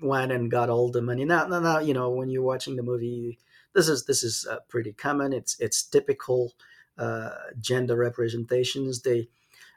went 0.00 0.32
and 0.32 0.50
got 0.50 0.70
all 0.70 0.90
the 0.90 1.02
money. 1.02 1.24
Now, 1.24 1.46
now, 1.46 1.60
now, 1.60 1.78
you 1.78 1.94
know, 1.94 2.10
when 2.10 2.30
you're 2.30 2.42
watching 2.42 2.76
the 2.76 2.82
movie, 2.82 3.38
this 3.74 3.88
is 3.88 4.04
this 4.04 4.22
is 4.22 4.46
uh, 4.48 4.58
pretty 4.68 4.92
common. 4.92 5.32
It's 5.32 5.58
it's 5.60 5.82
typical 5.82 6.52
uh, 6.96 7.30
gender 7.60 7.96
representations. 7.96 9.02
They, 9.02 9.28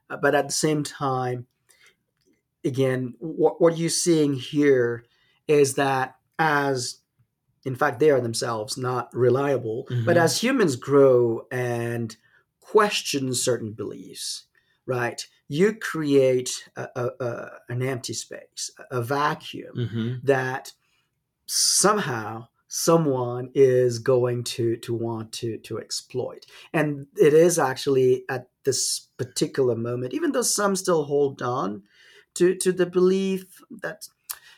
uh, 0.09 0.17
but 0.17 0.35
at 0.35 0.47
the 0.47 0.53
same 0.53 0.83
time, 0.83 1.47
again, 2.63 3.15
what 3.19 3.61
what 3.61 3.77
you're 3.77 3.89
seeing 3.89 4.33
here 4.33 5.05
is 5.47 5.75
that 5.75 6.15
as 6.41 6.99
in 7.63 7.75
fact 7.75 7.99
they 7.99 8.09
are 8.15 8.21
themselves 8.21 8.73
not 8.89 9.05
reliable 9.27 9.79
but 10.07 10.15
Mhm. 10.17 10.23
as 10.25 10.41
humans 10.43 10.75
grow 10.89 11.45
and 11.51 12.07
question 12.73 13.33
certain 13.33 13.71
beliefs 13.81 14.27
right 14.95 15.19
you 15.47 15.67
create 15.91 16.51
a, 16.75 16.85
a, 17.03 17.05
a, 17.27 17.49
an 17.73 17.81
empty 17.93 18.13
space 18.25 18.63
a 18.89 19.01
vacuum 19.01 19.75
Mhm. 19.85 20.21
that 20.23 20.73
somehow 21.45 22.47
someone 22.67 23.49
is 23.53 23.99
going 23.99 24.43
to 24.55 24.77
to 24.77 24.93
want 24.93 25.27
to 25.33 25.57
to 25.67 25.77
exploit 25.77 26.45
and 26.73 27.07
it 27.27 27.33
is 27.33 27.59
actually 27.59 28.23
at 28.29 28.43
this 28.63 29.09
particular 29.17 29.75
moment 29.75 30.13
even 30.13 30.31
though 30.31 30.41
some 30.59 30.75
still 30.75 31.03
hold 31.03 31.41
on 31.41 31.83
to 32.33 32.55
to 32.55 32.71
the 32.71 32.85
belief 32.85 33.61
that 33.83 34.07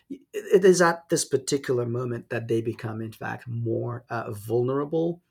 it 0.10 0.64
is 0.66 0.82
at 0.82 1.10
this 1.10 1.26
particular 1.26 1.86
moment 1.86 2.30
that 2.30 2.48
they 2.48 2.62
become 2.62 3.02
in 3.02 3.12
fact 3.12 3.48
more 3.48 4.04
uh, 4.10 4.32
vulnerable 4.32 5.22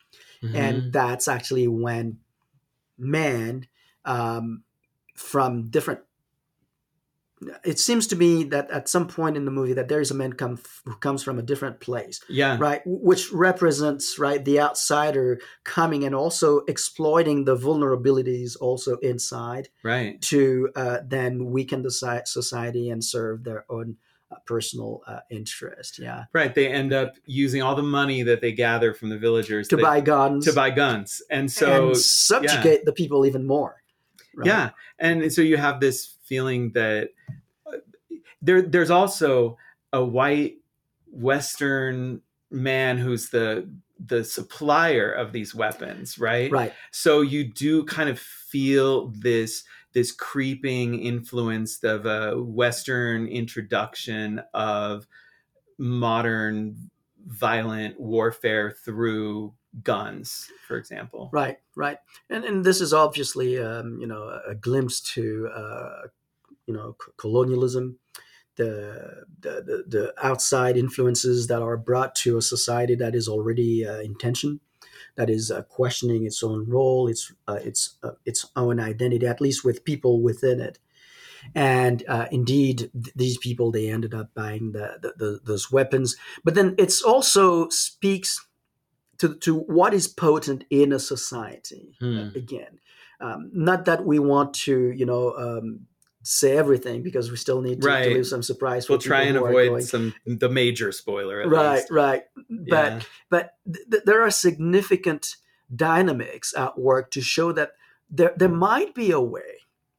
Mhm. 0.43 0.55
and 0.55 0.93
that's 0.93 1.27
actually 1.29 1.67
when 1.69 2.19
men 2.99 3.67
um, 4.05 4.65
from 5.15 5.71
different 5.71 6.01
it 7.65 7.81
seems 7.81 8.07
to 8.07 8.15
me 8.15 8.45
that 8.45 8.71
at 8.71 8.89
some 8.89 9.09
point 9.09 9.37
in 9.37 9.45
the 9.45 9.51
movie 9.51 9.73
that 9.73 9.89
there 9.89 10.01
is 10.01 10.13
a 10.13 10.15
man 10.15 10.33
come 10.33 10.61
who 10.85 10.95
comes 10.97 11.25
from 11.25 11.39
a 11.41 11.43
different 11.43 11.81
place 11.81 12.21
yeah. 12.29 12.57
right 12.61 12.83
which 12.85 13.33
represents 13.33 14.17
right 14.19 14.45
the 14.45 14.61
outsider 14.61 15.41
coming 15.65 16.05
and 16.05 16.15
also 16.15 16.59
exploiting 16.69 17.45
the 17.45 17.57
vulnerabilities 17.57 18.57
also 18.61 18.97
inside 18.99 19.69
Right. 19.83 20.21
to 20.23 20.71
uh, 20.77 20.99
then 21.05 21.47
weaken 21.47 21.83
the 21.83 21.91
society 22.27 22.89
and 22.91 23.03
serve 23.03 23.43
their 23.43 23.65
own 23.69 23.97
personal 24.47 25.03
uh, 25.07 25.21
interest 25.31 25.99
yeah 25.99 26.25
Right. 26.33 26.55
They 26.55 26.69
end 26.69 26.93
up 26.93 27.15
using 27.27 27.63
all 27.63 27.75
the 27.75 27.83
money 27.83 28.23
that 28.23 28.41
they 28.41 28.53
gather 28.53 28.95
from 28.95 29.09
the 29.09 29.19
villagers 29.19 29.69
to 29.69 29.77
they- 29.77 29.83
buy 29.83 30.01
guns 30.01 30.45
to 30.47 30.53
buy 30.53 30.71
guns. 30.71 31.23
And 31.31 31.51
so 31.51 31.89
and 31.89 31.97
subjugate 31.97 32.85
the 32.85 32.93
people 32.93 33.27
even 33.27 33.47
more 33.47 33.83
right? 34.35 34.47
Yeah, 34.47 34.71
and 34.99 35.33
so 35.33 35.43
you 35.43 35.57
have 35.57 35.81
this 35.81 36.17
feeling 36.25 36.73
that 36.73 37.11
uh, 37.67 37.79
there 38.41 38.63
there's 38.63 38.91
also 38.91 39.59
a 39.93 40.05
white 40.05 40.57
Western 41.11 42.23
man 42.51 42.99
who's 42.99 43.31
the 43.31 43.69
the 44.05 44.25
supplier 44.25 45.13
of 45.13 45.33
these 45.33 45.55
weapons, 45.55 46.19
right? 46.19 46.51
right 46.51 46.73
So 46.91 47.21
you 47.21 47.45
do 47.45 47.85
kind 47.85 48.09
of 48.09 48.19
feel 48.19 49.09
this 49.09 49.65
this 49.93 50.13
creeping 50.13 51.01
influence 51.01 51.83
of 51.85 52.07
a 52.07 52.41
Western 52.43 53.27
introduction 53.27 54.43
of 54.55 55.07
modern 55.79 56.91
violent 57.27 57.99
warfare 58.01 58.71
through 58.71 59.55
guns, 59.83 60.51
for 60.67 60.77
example. 60.77 61.31
Right, 61.33 61.59
right, 61.77 61.99
and 62.29 62.45
and 62.45 62.65
this 62.65 62.81
is 62.81 62.93
obviously 62.93 63.59
um, 63.59 63.99
you 64.01 64.07
know 64.07 64.41
a 64.47 64.55
glimpse 64.55 65.01
to 65.15 65.49
uh, 65.55 66.03
you 66.67 66.75
know 66.75 66.97
colonialism, 67.17 67.99
the, 68.57 69.25
the 69.41 69.51
the 69.51 69.85
the 69.87 70.15
outside 70.23 70.77
influences 70.77 71.47
that 71.47 71.63
are 71.63 71.77
brought 71.77 72.15
to 72.17 72.37
a 72.37 72.43
society 72.43 72.95
that 72.97 73.15
is 73.15 73.29
already 73.29 73.87
uh, 73.87 74.01
in 74.01 74.15
tension, 74.17 74.61
that 75.17 75.31
is 75.31 75.51
uh, 75.51 75.63
questioning 75.63 76.25
its 76.25 76.43
own 76.43 76.69
role, 76.69 77.09
its 77.09 77.33
uh, 77.49 77.61
its 77.63 77.97
uh, 78.03 78.13
its 78.25 78.47
own 78.57 78.81
identity, 78.81 79.27
at 79.27 79.41
least 79.41 79.65
with 79.65 79.85
people 79.85 80.23
within 80.23 80.61
it. 80.61 80.79
And 81.55 82.05
uh, 82.09 82.27
indeed, 82.31 82.91
th- 82.93 83.15
these 83.17 83.39
people 83.39 83.71
they 83.73 83.89
ended 83.89 84.15
up 84.15 84.31
buying 84.35 84.73
the, 84.73 84.99
the, 85.03 85.13
the 85.17 85.41
those 85.45 85.73
weapons. 85.73 86.17
But 86.45 86.55
then 86.55 86.75
it's 86.79 87.03
also 87.03 87.69
speaks 87.69 88.47
to, 89.19 89.37
to 89.37 89.55
what 89.57 89.95
is 89.95 90.09
potent 90.09 90.65
in 90.71 90.93
a 90.93 90.99
society 90.99 91.95
Hmm. 92.01 92.29
again 92.35 92.81
um, 93.21 93.51
not 93.55 93.85
that 93.85 94.05
we 94.05 94.19
want 94.19 94.53
to 94.55 94.91
you 94.91 95.07
know 95.07 95.33
um, 95.37 95.87
say 96.23 96.57
everything 96.57 97.03
because 97.03 97.31
we 97.31 97.37
still 97.37 97.61
need 97.63 97.83
to, 97.83 97.89
Right. 97.89 98.05
to 98.09 98.15
leave 98.15 98.27
some 98.27 98.43
surprise 98.43 98.87
for 98.87 98.93
We'll 98.95 99.01
try 99.01 99.23
and 99.23 99.35
people 99.37 99.49
who 99.49 99.57
are 99.57 99.61
avoid 99.63 99.69
going- 99.71 99.85
some 99.85 100.15
the 100.27 100.49
major 100.49 100.93
spoiler 100.93 101.41
at 101.43 101.49
right 101.49 101.75
least. 101.77 101.91
right 101.91 102.23
but 102.49 102.93
Yeah. 102.93 103.01
but 103.31 103.55
th- 103.73 103.87
th- 103.91 104.03
there 104.05 104.23
are 104.23 104.31
significant 104.31 105.37
dynamics 105.75 106.55
at 106.57 106.79
work 106.79 107.11
to 107.13 107.21
show 107.21 107.53
that 107.53 107.73
there 108.11 108.35
there 108.37 108.49
might 108.49 108.95
be 108.95 109.11
a 109.11 109.21
way 109.21 109.53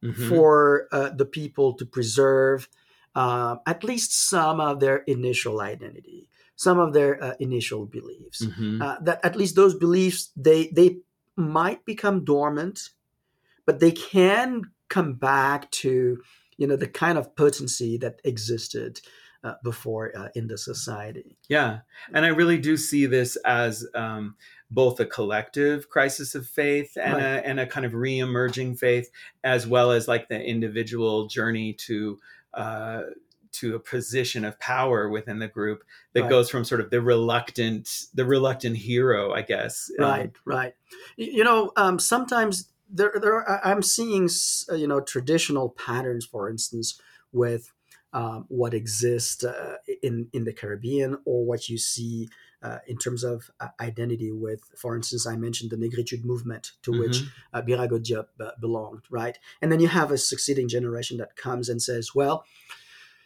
Mhm. 0.03 0.29
for 0.29 0.87
uh, 0.91 1.09
the 1.09 1.25
people 1.25 1.73
to 1.73 1.85
preserve 1.85 2.67
um, 3.15 3.59
at 3.67 3.83
least 3.83 4.11
some 4.29 4.59
of 4.59 4.79
their 4.79 4.97
initial 5.07 5.61
identity 5.61 6.29
some 6.55 6.79
of 6.79 6.93
their 6.93 7.21
uh, 7.23 7.33
initial 7.39 7.85
beliefs 7.85 8.45
Mhm. 8.45 8.81
uh, 8.81 8.97
that 9.01 9.19
at 9.23 9.35
least 9.35 9.55
those 9.55 9.75
beliefs 9.75 10.29
they 10.37 10.67
they 10.69 10.99
might 11.35 11.83
become 11.85 12.23
dormant 12.23 12.89
but 13.65 13.79
they 13.79 13.91
can 13.91 14.63
come 14.95 15.13
back 15.31 15.59
to 15.83 15.91
you 16.59 16.67
know 16.67 16.77
the 16.77 16.87
kind 17.03 17.17
of 17.17 17.25
potency 17.35 17.97
that 18.03 18.15
existed 18.23 18.93
uh, 19.43 19.55
before 19.63 20.05
uh, 20.19 20.29
in 20.35 20.47
the 20.47 20.57
society 20.57 21.29
Yeah, 21.49 21.79
and 22.15 22.23
I 22.25 22.29
really 22.39 22.57
do 22.69 22.77
see 22.77 23.05
this 23.07 23.35
as 23.45 23.85
um, 23.93 24.35
both 24.71 24.99
a 24.99 25.05
collective 25.17 25.79
crisis 25.95 26.35
of 26.35 26.43
faith 26.47 26.91
and 26.97 27.13
Right. 27.15 27.23
a 27.23 27.47
and 27.49 27.59
a 27.59 27.67
kind 27.67 27.85
of 27.85 27.93
re-emerging 27.93 28.75
faith, 28.77 29.07
as 29.43 29.67
well 29.67 29.91
as 29.97 30.07
like 30.07 30.25
the 30.29 30.39
individual 30.53 31.27
journey 31.27 31.73
to 31.87 32.19
uh, 32.53 33.01
to 33.59 33.75
a 33.75 33.79
position 33.79 34.45
of 34.45 34.57
power 34.59 35.09
within 35.09 35.39
the 35.39 35.47
group 35.59 35.79
that 36.13 36.21
Right. 36.21 36.29
goes 36.35 36.49
from 36.49 36.63
sort 36.63 36.81
of 36.81 36.89
the 36.89 37.01
reluctant 37.01 37.85
the 38.13 38.25
reluctant 38.25 38.77
hero, 38.77 39.33
I 39.33 39.41
guess. 39.41 39.91
um, 39.99 40.05
right 40.05 40.31
right 40.45 40.73
you 41.17 41.43
know 41.43 41.71
um, 41.75 41.99
sometimes 41.99 42.69
there, 42.93 43.13
there 43.21 43.65
i'm 43.65 43.81
seeing 43.81 44.29
uh, 44.71 44.75
you 44.75 44.87
know 44.87 45.01
traditional 45.01 45.69
patterns 45.69 46.25
for 46.25 46.49
instance 46.49 46.99
with 47.31 47.71
um, 48.13 48.45
what 48.47 48.73
exists 48.75 49.43
uh, 49.43 49.77
in 50.01 50.29
in 50.33 50.43
the 50.43 50.53
caribbean 50.53 51.17
or 51.25 51.43
what 51.45 51.67
you 51.67 51.77
see 51.77 52.29
uh, 52.63 52.79
in 52.87 52.97
terms 52.97 53.23
of 53.23 53.51
uh, 53.59 53.67
identity 53.81 54.31
with, 54.31 54.61
for 54.77 54.95
instance, 54.95 55.27
I 55.27 55.35
mentioned 55.35 55.69
the 55.69 55.75
Negritude 55.75 56.23
movement 56.23 56.71
to 56.83 56.91
mm-hmm. 56.91 57.01
which 57.01 57.23
uh, 57.51 57.61
Birago 57.61 57.99
Diop 57.99 58.27
uh, 58.39 58.51
belonged, 58.59 59.01
right? 59.09 59.37
And 59.61 59.71
then 59.71 59.81
you 59.81 59.89
have 59.89 60.11
a 60.11 60.17
succeeding 60.17 60.69
generation 60.69 61.17
that 61.17 61.35
comes 61.35 61.67
and 61.67 61.81
says, 61.81 62.15
well, 62.15 62.45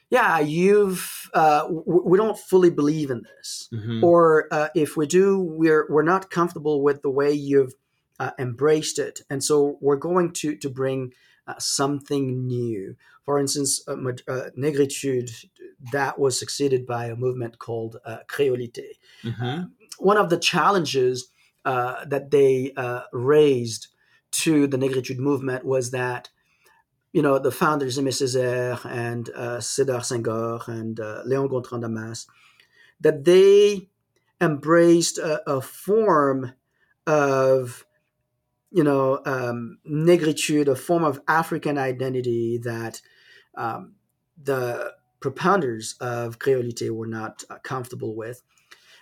yeah, 0.10 0.40
you've 0.40 1.30
uh, 1.34 1.64
w- 1.64 2.04
we 2.06 2.18
don't 2.18 2.40
fully 2.40 2.70
believe 2.70 3.12
in 3.12 3.24
this, 3.24 3.68
mm-hmm. 3.74 4.04
or 4.04 4.48
uh, 4.52 4.70
if 4.74 4.96
we 4.96 5.06
do, 5.06 5.38
we're 5.38 5.86
we're 5.90 6.02
not 6.02 6.32
comfortable 6.32 6.82
with 6.82 7.02
the 7.02 7.10
way 7.10 7.34
you've 7.34 7.74
uh, 8.20 8.32
embraced 8.40 9.00
it, 9.00 9.22
and 9.30 9.44
so 9.44 9.78
we're 9.82 9.96
going 9.96 10.32
to 10.34 10.56
to 10.56 10.70
bring 10.70 11.14
uh, 11.48 11.56
something 11.60 12.46
new. 12.48 12.96
For 13.24 13.40
instance, 13.40 13.84
uh, 13.88 13.94
uh, 13.94 14.50
negritude 14.58 15.46
that 15.92 16.18
was 16.18 16.40
succeeded 16.40 16.86
by 16.86 17.06
a 17.06 17.16
movement 17.16 17.60
called 17.60 17.98
uh, 18.06 18.20
créolité. 18.28 18.92
Mm-hmm. 19.24 19.64
one 20.00 20.18
of 20.18 20.30
the 20.30 20.38
challenges 20.38 21.30
that 21.66 22.32
they 22.32 22.74
raised 23.12 23.88
to 24.32 24.68
the 24.68 24.78
negritude 24.78 25.18
movement 25.18 25.66
was 25.66 25.92
that 25.92 26.30
you 27.18 27.24
know, 27.24 27.40
the 27.40 27.52
founders, 27.52 27.98
Aimé 27.98 28.10
Césaire 28.10 28.86
and 28.86 29.32
uh, 29.36 29.58
Sédar 29.58 30.02
Senghor 30.02 30.68
and 30.68 31.00
uh, 31.00 31.24
Léon 31.26 31.50
Gontran 31.50 31.82
Damas, 31.82 32.28
that 33.02 33.26
they 33.26 33.90
embraced 34.40 35.18
a, 35.18 35.42
a 35.50 35.60
form 35.60 36.54
of, 37.08 37.87
you 38.72 38.84
know, 38.84 39.22
um, 39.26 39.78
negritude, 39.90 40.68
a 40.68 40.76
form 40.76 41.04
of 41.04 41.22
African 41.28 41.78
identity 41.78 42.58
that 42.64 43.02
um, 43.56 43.94
the 44.42 44.94
propounders 45.20 45.96
of 46.00 46.38
créolité 46.38 46.90
were 46.92 47.08
not 47.08 47.44
uh, 47.50 47.58
comfortable 47.64 48.16
with. 48.16 48.44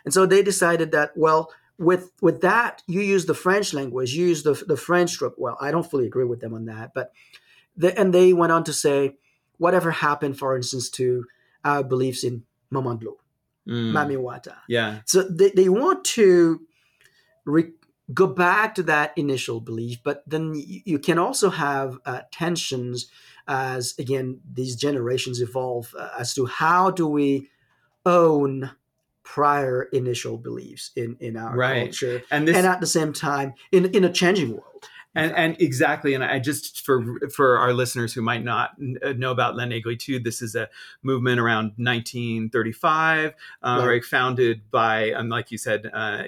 And 0.05 0.13
so 0.13 0.25
they 0.25 0.43
decided 0.43 0.91
that, 0.91 1.11
well, 1.15 1.51
with 1.77 2.11
with 2.21 2.41
that, 2.41 2.83
you 2.87 3.01
use 3.01 3.25
the 3.25 3.33
French 3.33 3.73
language, 3.73 4.13
you 4.13 4.27
use 4.27 4.43
the, 4.43 4.53
the 4.65 4.77
French 4.77 5.17
trope. 5.17 5.35
Well, 5.37 5.57
I 5.59 5.71
don't 5.71 5.89
fully 5.89 6.05
agree 6.05 6.23
with 6.23 6.39
them 6.39 6.53
on 6.53 6.65
that, 6.65 6.93
but 6.93 7.11
the, 7.75 7.97
and 7.99 8.13
they 8.13 8.31
went 8.31 8.53
on 8.53 8.63
to 8.65 8.73
say, 8.73 9.17
whatever 9.57 9.91
happened, 9.91 10.37
for 10.37 10.55
instance, 10.55 10.89
to 10.91 11.25
our 11.65 11.83
beliefs 11.83 12.23
in 12.23 12.43
Maman 12.69 12.97
de 12.97 13.05
l'eau, 13.05 13.17
mm. 13.67 13.91
Mami 13.91 14.15
Wata. 14.15 14.55
Yeah. 14.69 14.99
So 15.05 15.23
they, 15.23 15.49
they 15.49 15.67
want 15.67 16.05
to 16.05 16.61
re- 17.45 17.73
go 18.13 18.27
back 18.27 18.75
to 18.75 18.83
that 18.83 19.13
initial 19.17 19.59
belief, 19.59 19.99
but 20.03 20.23
then 20.27 20.53
you, 20.55 20.99
can 20.99 21.17
also 21.17 21.49
have 21.49 21.97
uh, 22.05 22.21
tensions 22.31 23.07
as, 23.47 23.95
again, 23.97 24.39
these 24.53 24.75
generations 24.75 25.41
evolve 25.41 25.93
uh, 25.97 26.09
as 26.19 26.33
to 26.35 26.45
how 26.45 26.91
do 26.91 27.07
we 27.07 27.49
own 28.05 28.71
prior 29.23 29.83
initial 29.91 30.37
beliefs 30.37 30.91
in, 30.95 31.17
in 31.19 31.35
our 31.35 31.55
right. 31.55 31.85
culture 31.85 32.21
and, 32.29 32.47
this, 32.47 32.55
and 32.55 32.67
at 32.67 32.79
the 32.79 32.85
same 32.85 33.11
time 33.11 33.53
in, 33.71 33.85
in 33.95 34.03
a 34.03 34.11
changing 34.11 34.51
world 34.51 34.87
and 35.15 35.31
and 35.33 35.59
exactly 35.59 36.13
and 36.13 36.23
i 36.23 36.37
just 36.37 36.85
for 36.85 37.19
for 37.29 37.57
our 37.57 37.73
listeners 37.73 38.13
who 38.13 38.21
might 38.21 38.43
not 38.43 38.71
uh, 39.03 39.13
know 39.13 39.31
about 39.31 39.55
la 39.55 39.63
negritude 39.63 40.23
this 40.23 40.41
is 40.41 40.55
a 40.55 40.69
movement 41.01 41.39
around 41.39 41.73
1935 41.77 43.33
uh, 43.63 43.77
right. 43.79 43.85
right 43.85 44.05
founded 44.05 44.69
by 44.69 45.11
um, 45.11 45.29
like 45.29 45.51
you 45.51 45.57
said 45.57 45.89
uh, 45.93 46.23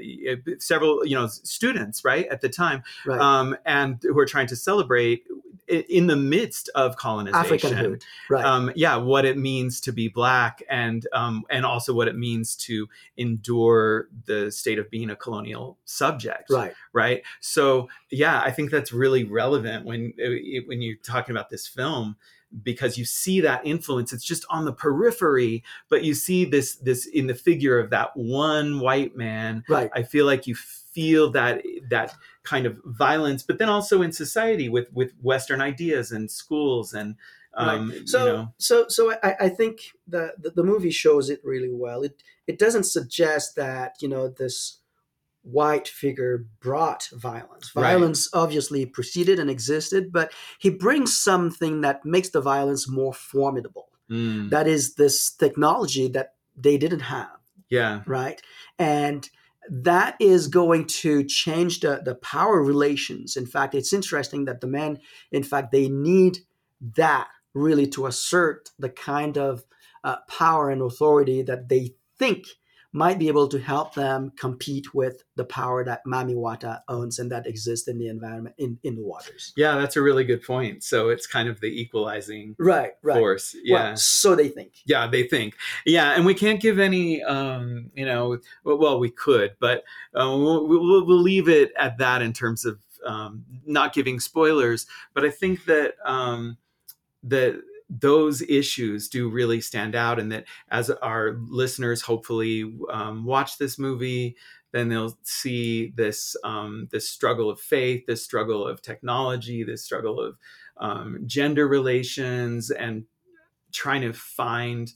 several 0.60 1.06
you 1.06 1.15
know 1.15 1.28
students 1.28 2.04
right 2.04 2.28
at 2.28 2.41
the 2.41 2.50
time 2.50 2.82
right. 3.06 3.19
um, 3.19 3.56
and 3.65 4.00
who 4.02 4.17
are 4.17 4.26
trying 4.26 4.47
to 4.47 4.56
celebrate 4.56 5.23
in 5.67 6.08
the 6.08 6.15
midst 6.15 6.69
of 6.76 6.95
colonization, 6.95 8.00
right? 8.30 8.45
Um, 8.45 8.71
yeah, 8.76 8.95
what 8.95 9.26
it 9.26 9.38
means 9.38 9.82
to 9.82 9.91
be 9.91 10.08
black, 10.08 10.63
and 10.69 11.06
um, 11.12 11.43
and 11.50 11.65
also 11.65 11.93
what 11.93 12.08
it 12.08 12.15
means 12.15 12.56
to 12.58 12.88
endure 13.17 14.08
the 14.26 14.52
state 14.52 14.80
of 14.80 14.89
being 14.89 15.10
a 15.10 15.15
colonial 15.15 15.78
subject, 15.84 16.50
right? 16.50 16.73
Right. 16.93 17.23
So 17.41 17.89
yeah, 18.10 18.41
I 18.41 18.52
think 18.52 18.71
that's 18.77 18.93
really 18.93 19.23
relevant 19.23 19.85
when 19.85 20.13
uh, 20.23 20.61
when 20.67 20.81
you're 20.81 20.97
talking 21.03 21.35
about 21.35 21.49
this 21.49 21.67
film 21.67 22.15
because 22.63 22.97
you 22.97 23.03
see 23.03 23.41
that 23.41 23.65
influence 23.65 24.13
it's 24.13 24.23
just 24.23 24.45
on 24.49 24.63
the 24.63 24.71
periphery 24.71 25.63
but 25.89 26.03
you 26.03 26.13
see 26.13 26.45
this 26.45 26.75
this 26.77 27.05
in 27.05 27.27
the 27.27 27.35
figure 27.35 27.77
of 27.77 27.89
that 27.89 28.15
one 28.15 28.79
white 28.79 29.17
man 29.17 29.63
right 29.67 29.91
i 29.93 30.01
feel 30.01 30.25
like 30.25 30.47
you 30.47 30.55
feel 30.55 31.29
that 31.29 31.61
that 31.91 32.15
kind 32.41 32.65
of 32.65 32.79
violence, 32.83 33.43
but 33.43 33.59
then 33.59 33.69
also 33.69 34.01
in 34.01 34.11
society 34.11 34.67
with 34.67 34.91
with 34.91 35.13
Western 35.21 35.61
ideas 35.61 36.11
and 36.11 36.31
schools 36.31 36.91
and 36.91 37.15
um, 37.53 37.91
right. 37.91 38.09
so 38.09 38.25
you 38.25 38.33
know. 38.33 38.53
so 38.57 38.87
so 38.87 39.13
I, 39.21 39.35
I 39.41 39.49
think 39.49 39.91
the, 40.07 40.33
the, 40.39 40.49
the 40.51 40.63
movie 40.63 40.89
shows 40.89 41.29
it 41.29 41.39
really 41.43 41.71
well. 41.71 42.01
It 42.01 42.23
it 42.47 42.57
doesn't 42.57 42.85
suggest 42.85 43.55
that 43.57 43.97
you 44.01 44.07
know 44.07 44.27
this 44.27 44.79
white 45.51 45.88
figure 45.88 46.45
brought 46.60 47.07
violence. 47.13 47.69
Violence 47.69 48.29
right. 48.33 48.41
obviously 48.41 48.86
preceded 48.86 49.39
and 49.39 49.49
existed, 49.49 50.12
but 50.12 50.31
he 50.60 50.69
brings 50.69 51.17
something 51.17 51.81
that 51.81 52.05
makes 52.05 52.29
the 52.29 52.41
violence 52.41 52.89
more 52.89 53.13
formidable. 53.13 53.89
Mm. 54.10 54.49
That 54.49 54.67
is 54.67 54.95
this 54.95 55.31
technology 55.31 56.07
that 56.10 56.36
they 56.55 56.77
didn't 56.77 57.01
have. 57.01 57.38
Yeah. 57.69 58.01
Right. 58.05 58.41
And 58.79 59.29
that 59.69 60.15
is 60.19 60.47
going 60.47 60.86
to 60.88 61.23
change 61.23 61.81
the, 61.81 62.01
the 62.03 62.15
power 62.15 62.62
relations. 62.62 63.36
In 63.36 63.45
fact, 63.45 63.75
it's 63.75 63.93
interesting 63.93 64.45
that 64.45 64.62
the 64.62 64.67
men, 64.67 64.99
in 65.31 65.43
fact, 65.43 65.71
they 65.71 65.89
need 65.89 66.39
that 66.95 67.27
really 67.53 67.88
to 67.88 68.05
assert 68.05 68.69
the 68.79 68.89
kind 68.89 69.38
of 69.38 69.63
uh, 70.03 70.17
power 70.29 70.69
and 70.69 70.81
authority 70.81 71.41
that 71.41 71.67
they 71.69 71.95
think 72.17 72.45
might 72.93 73.19
be 73.19 73.28
able 73.28 73.47
to 73.47 73.60
help 73.60 73.93
them 73.93 74.32
compete 74.38 74.93
with 74.93 75.23
the 75.36 75.43
power 75.43 75.84
that 75.84 76.02
Mami 76.06 76.36
Wata 76.36 76.82
owns 76.88 77.19
and 77.19 77.32
that 77.32 77.45
exists 77.45 77.88
in 77.88 77.97
the 78.00 78.08
environment 78.08 78.56
in, 78.58 78.80
in 78.84 78.95
the 78.95 79.02
waters. 79.02 79.54
Yeah, 79.56 79.76
that's 79.76 79.95
a 79.97 80.02
really 80.02 80.23
good 80.23 80.41
point. 80.41 80.84
So 80.84 81.10
it's 81.10 81.28
kind 81.28 81.50
of 81.50 81.60
the 81.60 81.67
equalizing 81.67 82.56
right, 82.58 82.93
right. 83.04 83.17
force. 83.17 83.56
Yeah. 83.63 83.89
Well, 83.89 83.97
so 83.97 84.36
they 84.36 84.50
think. 84.50 84.73
Yeah, 84.86 85.08
they 85.08 85.23
think. 85.23 85.56
Yeah, 85.86 86.13
and 86.15 86.26
we 86.26 86.34
can't 86.34 86.62
give 86.62 86.80
any 86.80 87.21
um, 87.23 87.91
you 87.93 88.06
know, 88.06 88.39
well, 88.63 89.00
we 89.00 89.10
could, 89.10 89.56
but 89.60 89.84
uh, 90.13 90.36
we'll, 90.38 90.67
we'll, 90.67 91.06
we'll 91.06 91.21
leave 91.21 91.50
it 91.50 91.73
at 91.78 91.97
that 91.97 92.21
in 92.21 92.34
terms 92.34 92.65
of 92.65 92.80
um, 93.06 93.45
not 93.65 93.93
giving 93.93 94.19
spoilers, 94.19 94.88
but 95.13 95.23
I 95.23 95.30
think 95.30 95.65
that 95.65 95.95
um, 96.04 96.58
that 97.23 97.62
those 97.89 98.41
issues 98.41 99.08
do 99.08 99.30
really 99.30 99.62
stand 99.62 99.95
out 99.95 100.19
and 100.19 100.32
that 100.32 100.45
as 100.69 100.89
our 100.89 101.38
listeners 101.47 102.02
hopefully 102.02 102.73
um, 102.91 103.26
watch 103.26 103.58
this 103.58 103.80
movie 103.80 104.36
then 104.73 104.89
they'll 104.89 105.17
see 105.23 105.93
this 105.95 106.36
um, 106.43 106.88
this 106.91 107.10
struggle 107.10 107.50
of 107.50 107.60
faith 107.60 108.04
this 108.06 108.23
struggle 108.23 108.67
of 108.67 108.82
technology 108.82 109.63
this 109.63 109.84
struggle 109.84 110.19
of 110.19 110.38
um, 110.80 111.19
gender 111.26 111.67
relations 111.67 112.69
and 112.69 113.06
trying 113.73 114.02
to 114.02 114.13
find 114.13 114.91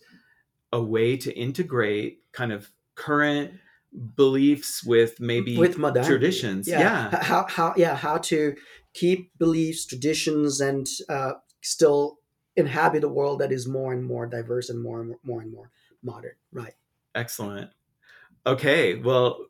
a 0.73 0.81
way 0.81 1.17
to 1.17 1.33
integrate 1.33 2.19
kind 2.33 2.51
of 2.51 2.71
current 2.95 3.51
beliefs 4.15 4.83
with 4.83 5.19
maybe 5.19 5.57
with 5.57 5.77
modernity. 5.77 6.09
traditions 6.09 6.67
yeah. 6.67 6.79
yeah 7.11 7.23
how, 7.23 7.45
how 7.49 7.73
yeah 7.75 7.95
how 7.95 8.17
to 8.17 8.55
keep 8.93 9.31
beliefs 9.37 9.85
traditions 9.85 10.61
and 10.61 10.87
uh, 11.09 11.33
still 11.61 12.17
inhabit 12.55 13.03
a 13.03 13.07
world 13.07 13.39
that 13.39 13.51
is 13.51 13.67
more 13.67 13.93
and 13.93 14.03
more 14.03 14.25
diverse 14.25 14.69
and 14.69 14.81
more 14.81 15.01
and 15.01 15.15
more, 15.23 15.41
and 15.41 15.51
more 15.51 15.71
modern. 16.03 16.33
Right. 16.51 16.73
Excellent. 17.15 17.69
Okay. 18.45 18.95
Well, 18.95 19.45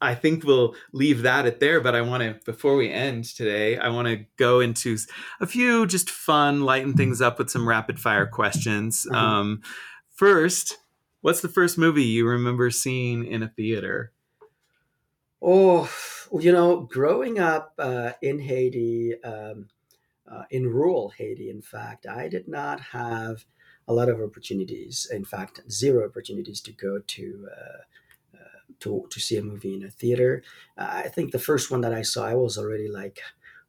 I 0.00 0.14
think 0.14 0.44
we'll 0.44 0.74
leave 0.92 1.22
that 1.22 1.44
at 1.44 1.60
there, 1.60 1.80
but 1.80 1.94
I 1.94 2.00
want 2.00 2.22
to, 2.22 2.40
before 2.46 2.76
we 2.76 2.90
end 2.90 3.24
today, 3.24 3.76
I 3.76 3.90
want 3.90 4.08
to 4.08 4.24
go 4.38 4.60
into 4.60 4.96
a 5.40 5.46
few 5.46 5.86
just 5.86 6.08
fun, 6.08 6.62
lighten 6.62 6.94
things 6.94 7.20
up 7.20 7.38
with 7.38 7.50
some 7.50 7.68
rapid 7.68 8.00
fire 8.00 8.26
questions. 8.26 9.04
Mm-hmm. 9.04 9.14
Um, 9.14 9.62
first, 10.14 10.78
what's 11.20 11.42
the 11.42 11.48
first 11.48 11.76
movie 11.76 12.04
you 12.04 12.26
remember 12.26 12.70
seeing 12.70 13.26
in 13.26 13.42
a 13.42 13.48
theater? 13.48 14.12
Oh, 15.42 15.90
you 16.38 16.52
know, 16.52 16.80
growing 16.80 17.38
up 17.38 17.74
uh, 17.78 18.12
in 18.22 18.38
Haiti, 18.38 19.22
um, 19.22 19.68
uh, 20.30 20.44
in 20.50 20.68
rural 20.68 21.12
Haiti, 21.16 21.50
in 21.50 21.60
fact, 21.60 22.06
I 22.06 22.28
did 22.28 22.46
not 22.46 22.80
have 22.80 23.44
a 23.88 23.92
lot 23.92 24.08
of 24.08 24.20
opportunities. 24.20 25.08
In 25.10 25.24
fact, 25.24 25.60
zero 25.68 26.06
opportunities 26.06 26.60
to 26.62 26.72
go 26.72 27.00
to 27.00 27.48
uh, 27.50 28.36
uh, 28.36 28.58
to 28.80 29.06
to 29.10 29.20
see 29.20 29.36
a 29.36 29.42
movie 29.42 29.74
in 29.74 29.84
a 29.84 29.90
theater. 29.90 30.42
I 30.78 31.08
think 31.08 31.32
the 31.32 31.38
first 31.38 31.70
one 31.70 31.80
that 31.80 31.92
I 31.92 32.02
saw, 32.02 32.26
I 32.26 32.34
was 32.34 32.56
already 32.56 32.88
like 32.88 33.20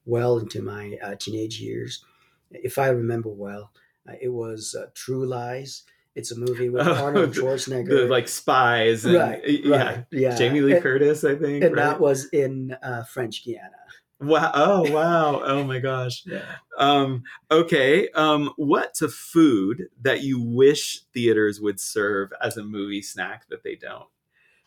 well 0.06 0.38
into 0.38 0.62
my 0.62 0.98
uh, 1.04 1.16
teenage 1.20 1.60
years, 1.60 2.06
if 2.52 2.78
I 2.78 2.90
remember 2.90 3.30
well. 3.30 3.72
Uh, 4.08 4.14
it 4.22 4.30
was 4.30 4.76
uh, 4.80 4.88
True 4.94 5.26
Lies. 5.26 5.84
It's 6.14 6.32
a 6.32 6.38
movie 6.38 6.70
with 6.70 6.86
oh, 6.86 6.94
Arnold 6.94 7.32
Schwarzenegger, 7.36 7.88
the, 7.88 8.06
like 8.08 8.28
spies, 8.28 9.06
and, 9.06 9.16
right? 9.16 9.42
Yeah, 9.48 9.84
right, 9.84 10.06
yeah. 10.12 10.36
Jamie 10.36 10.60
Lee 10.62 10.74
and, 10.74 10.84
Curtis, 10.84 11.24
I 11.24 11.36
think, 11.36 11.64
and 11.64 11.76
right? 11.76 11.86
that 11.86 12.02
was 12.02 12.26
in 12.34 12.76
French 13.10 13.46
Guiana. 13.46 13.70
Wow. 14.22 14.52
Oh, 14.54 14.92
wow. 14.92 15.42
Oh 15.44 15.64
my 15.64 15.80
gosh. 15.80 16.26
Yeah. 16.26 16.58
Um, 16.78 17.24
okay. 17.50 18.10
Um, 18.10 18.54
what's 18.56 19.02
a 19.02 19.10
food 19.10 19.90
that 20.02 20.22
you 20.22 20.42
wish 20.42 21.02
theaters 21.14 21.60
would 21.60 21.80
serve 21.80 22.32
as 22.42 22.56
a 22.58 22.64
movie 22.64 23.02
snack 23.02 23.48
that 23.50 23.64
they 23.64 23.76
don't? 23.76 24.08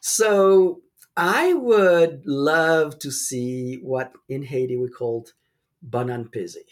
So 0.01 0.83
I 1.17 1.55
would 1.55 2.27
love 2.27 2.99
to 3.01 3.11
see 3.11 3.77
what 3.77 4.13
in 4.29 4.43
Haiti 4.43 4.77
we 4.77 4.89
called 4.89 5.33
banan 5.83 6.27
pizzi. 6.27 6.67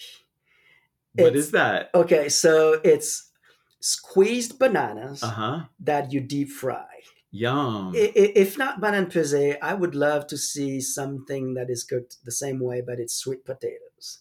What 1.14 1.36
is 1.36 1.50
that? 1.52 1.90
Okay, 1.94 2.28
so 2.28 2.80
it's 2.84 3.30
squeezed 3.80 4.58
bananas 4.58 5.22
Uh 5.22 5.30
huh. 5.30 5.60
that 5.80 6.12
you 6.12 6.20
deep 6.20 6.48
fry. 6.50 6.86
Yum. 7.32 7.92
If 7.94 8.58
not 8.58 8.80
banan 8.80 9.06
pizzi, 9.06 9.56
I 9.62 9.72
would 9.74 9.94
love 9.94 10.26
to 10.28 10.36
see 10.36 10.80
something 10.82 11.54
that 11.54 11.70
is 11.70 11.82
cooked 11.82 12.16
the 12.24 12.30
same 12.32 12.60
way, 12.60 12.82
but 12.86 13.00
it's 13.00 13.14
sweet 13.16 13.44
potatoes. 13.44 14.18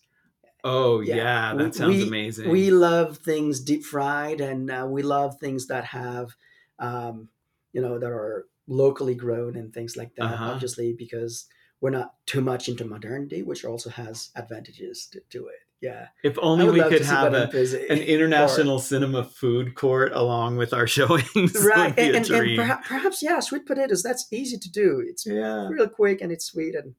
oh 0.63 1.01
yeah. 1.01 1.15
yeah, 1.15 1.53
We- 1.53 1.63
that 1.63 1.75
sounds 1.75 1.97
we- 1.97 2.07
amazing. 2.07 2.49
We 2.49 2.71
love 2.71 3.17
things 3.17 3.59
deep 3.59 3.83
fried, 3.83 4.39
and 4.41 4.71
uh, 4.71 4.87
we 4.89 5.01
love 5.03 5.37
things 5.39 5.67
that 5.67 5.85
have, 5.85 6.35
um, 6.79 7.27
you 7.73 7.81
know, 7.81 7.99
that 7.99 8.09
are 8.11 8.45
locally 8.67 9.15
grown 9.15 9.55
and 9.57 9.73
things 9.73 9.97
like 9.97 10.15
that. 10.15 10.23
Uh-huh. 10.25 10.51
Obviously, 10.53 10.93
because 10.93 11.47
we're 11.81 11.89
not 11.89 12.13
too 12.27 12.41
much 12.41 12.69
into 12.69 12.85
modernity, 12.85 13.41
which 13.41 13.65
also 13.65 13.89
has 13.89 14.29
advantages 14.35 15.07
to, 15.11 15.19
to 15.31 15.47
it. 15.47 15.61
Yeah, 15.81 16.09
if 16.23 16.37
only 16.39 16.69
we 16.69 16.79
could 16.83 17.01
have 17.01 17.33
a, 17.33 17.49
an 17.89 17.97
international 17.97 18.77
cinema 18.77 19.23
food 19.23 19.73
court 19.73 20.11
along 20.13 20.57
with 20.57 20.73
our 20.73 20.85
showings. 20.97 21.55
right, 21.65 21.93
and, 21.97 22.15
and, 22.17 22.29
and 22.29 22.55
perhaps, 22.55 22.87
perhaps 22.87 23.23
yeah, 23.23 23.39
sweet 23.39 23.65
potatoes. 23.65 24.03
That's 24.03 24.27
easy 24.31 24.57
to 24.59 24.71
do. 24.71 25.03
It's 25.05 25.25
yeah. 25.25 25.67
real 25.69 25.89
quick 25.89 26.21
and 26.21 26.31
it's 26.31 26.45
sweet 26.45 26.75
and 26.75 26.93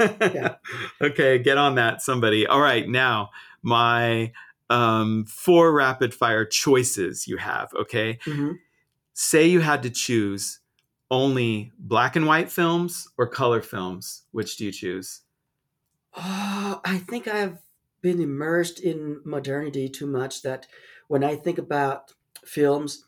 Yeah. 0.00 0.54
okay, 1.02 1.38
get 1.38 1.58
on 1.58 1.74
that, 1.76 2.00
somebody. 2.00 2.46
All 2.46 2.60
right, 2.60 2.88
now 2.88 3.30
my 3.62 4.32
um, 4.70 5.24
four 5.26 5.72
rapid 5.72 6.14
fire 6.14 6.44
choices 6.44 7.26
you 7.26 7.38
have. 7.38 7.70
Okay, 7.74 8.20
say 9.14 9.46
you 9.48 9.60
had 9.60 9.82
to 9.82 9.90
choose 9.90 10.60
only 11.10 11.72
black 11.76 12.14
and 12.14 12.26
white 12.26 12.52
films 12.52 13.08
or 13.18 13.26
color 13.26 13.62
films. 13.62 14.24
Which 14.30 14.56
do 14.56 14.64
you 14.64 14.72
choose? 14.72 15.22
Oh, 16.16 16.80
I 16.84 16.98
think 16.98 17.28
I've 17.28 17.58
been 18.00 18.20
immersed 18.20 18.80
in 18.80 19.20
modernity 19.24 19.88
too 19.88 20.06
much 20.06 20.42
that 20.42 20.66
when 21.08 21.24
I 21.24 21.36
think 21.36 21.58
about 21.58 22.12
films, 22.44 23.04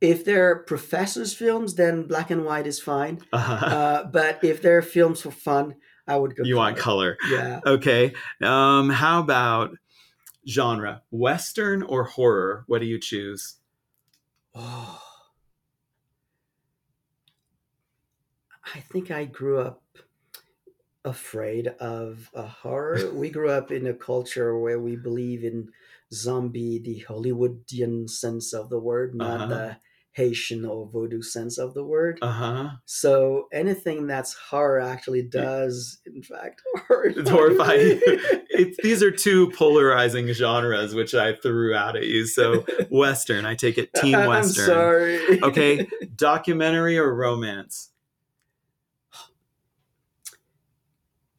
if 0.00 0.24
they're 0.24 0.56
professors' 0.64 1.34
films, 1.34 1.74
then 1.74 2.04
black 2.06 2.30
and 2.30 2.44
white 2.44 2.66
is 2.66 2.80
fine. 2.80 3.20
Uh, 3.32 3.36
Uh, 3.36 4.04
but 4.04 4.42
if 4.44 4.62
they're 4.62 4.82
films 4.82 5.20
for 5.22 5.30
fun, 5.30 5.74
I 6.06 6.16
would 6.16 6.34
go. 6.36 6.42
you 6.44 6.56
want 6.56 6.76
color? 6.76 7.16
Yeah. 7.30 7.60
Okay. 7.66 8.14
Um, 8.40 8.90
how 8.90 9.20
about 9.20 9.76
genre? 10.48 11.02
Western 11.10 11.82
or 11.82 12.04
horror? 12.04 12.64
What 12.66 12.80
do 12.80 12.86
you 12.86 12.98
choose? 12.98 13.56
Oh. 14.54 15.00
I 18.74 18.80
think 18.80 19.10
I 19.10 19.24
grew 19.24 19.60
up 19.60 19.82
afraid 21.04 21.68
of 21.80 22.30
a 22.34 22.42
horror. 22.42 23.10
we 23.12 23.30
grew 23.30 23.50
up 23.50 23.70
in 23.70 23.86
a 23.86 23.94
culture 23.94 24.58
where 24.58 24.78
we 24.80 24.96
believe 24.96 25.44
in 25.44 25.68
zombie, 26.12 26.78
the 26.78 27.04
Hollywoodian 27.08 28.08
sense 28.10 28.52
of 28.52 28.68
the 28.68 28.78
word, 28.80 29.14
not 29.14 29.40
Uh-huh. 29.40 29.46
the 29.48 29.76
Haitian 30.12 30.64
or 30.64 30.88
voodoo 30.92 31.22
sense 31.22 31.56
of 31.56 31.72
the 31.72 31.84
word. 31.84 32.18
Uh 32.20 32.32
huh. 32.32 32.68
So 32.84 33.46
anything 33.52 34.08
that's 34.08 34.34
horror 34.34 34.80
actually 34.80 35.22
does, 35.22 36.00
in 36.04 36.20
fact, 36.22 36.62
horrify 36.88 37.20
It's 37.20 37.30
horrifying. 37.30 38.00
it's, 38.50 38.76
these 38.82 39.04
are 39.04 39.12
two 39.12 39.50
polarizing 39.52 40.26
genres 40.32 40.94
which 40.96 41.14
I 41.14 41.34
threw 41.36 41.74
out 41.74 41.94
at 41.96 42.06
you. 42.06 42.26
So 42.26 42.66
Western, 42.90 43.46
I 43.46 43.54
take 43.54 43.78
it 43.78 43.94
Team 44.02 44.16
I'm 44.16 44.28
Western. 44.28 44.66
sorry. 44.66 45.42
Okay. 45.44 45.86
Documentary 46.16 46.98
or 46.98 47.14
romance? 47.14 47.90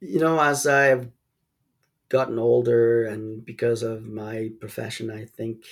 You 0.01 0.19
know, 0.19 0.39
as 0.39 0.67
I've 0.67 1.09
gotten 2.09 2.37
older 2.37 3.05
and 3.05 3.45
because 3.45 3.83
of 3.83 4.05
my 4.05 4.51
profession, 4.59 5.09
I 5.09 5.25
think 5.25 5.63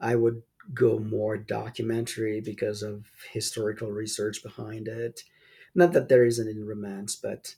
I 0.00 0.14
would 0.14 0.42
go 0.72 0.98
more 0.98 1.36
documentary 1.36 2.40
because 2.40 2.82
of 2.82 3.06
historical 3.32 3.90
research 3.90 4.42
behind 4.42 4.86
it. 4.86 5.24
Not 5.74 5.92
that 5.92 6.08
there 6.08 6.24
isn't 6.24 6.48
in 6.48 6.66
romance, 6.66 7.16
but 7.16 7.54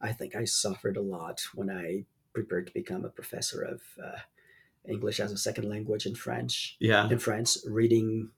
I 0.00 0.12
think 0.12 0.34
I 0.34 0.44
suffered 0.44 0.96
a 0.96 1.02
lot 1.02 1.42
when 1.54 1.70
I 1.70 2.06
prepared 2.32 2.66
to 2.66 2.72
become 2.72 3.04
a 3.04 3.10
professor 3.10 3.62
of 3.62 3.82
uh, 4.02 4.18
English 4.88 5.20
as 5.20 5.30
a 5.30 5.38
second 5.38 5.68
language 5.68 6.06
in 6.06 6.14
French. 6.14 6.76
Yeah. 6.80 7.08
In 7.08 7.18
France, 7.18 7.64
reading 7.68 8.30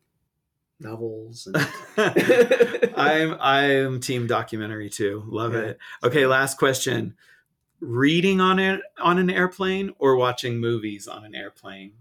novels. 0.83 1.49
And... 1.53 1.57
I'm 2.97 3.37
I'm 3.41 4.01
team 4.01 4.27
documentary 4.27 4.91
too. 4.91 5.23
Love 5.27 5.55
Yeah. 5.55 5.61
it. 5.61 5.79
Okay, 6.05 6.27
last 6.27 6.59
question. 6.59 7.15
Reading 7.81 8.41
on 8.41 8.59
it 8.59 8.81
on 9.01 9.19
an 9.19 9.31
airplane 9.31 9.93
or 9.99 10.17
watching 10.17 10.59
movies 10.59 11.09
on 11.09 11.25
an 11.25 11.35
airplane? 11.35 11.93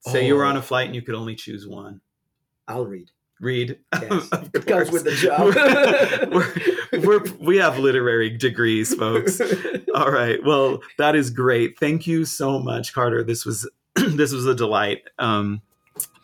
Say 0.00 0.26
you 0.26 0.34
were 0.36 0.44
on 0.44 0.56
a 0.56 0.60
Oh. 0.60 0.62
flight 0.62 0.86
and 0.86 0.94
you 0.94 1.02
could 1.02 1.14
only 1.14 1.34
choose 1.34 1.66
one. 1.66 2.00
I'll 2.68 2.86
read. 2.86 3.10
Read. 3.40 3.78
Yes. 4.00 4.28
It 4.54 4.66
comes 4.66 4.90
with 4.90 5.04
the 5.04 5.12
job. 5.12 5.54
we're, 6.32 7.00
we're, 7.06 7.24
we 7.38 7.56
have 7.58 7.78
literary 7.78 8.30
degrees, 8.30 8.94
folks. 8.94 9.40
All 9.94 10.10
right. 10.10 10.42
Well, 10.42 10.80
that 10.96 11.14
is 11.14 11.28
great. 11.30 11.78
Thank 11.78 12.06
you 12.06 12.24
so 12.24 12.58
much, 12.58 12.94
Carter. 12.94 13.22
This 13.22 13.44
was 13.44 13.68
this 13.94 14.32
was 14.32 14.46
a 14.46 14.54
delight. 14.54 15.02
Um, 15.18 15.60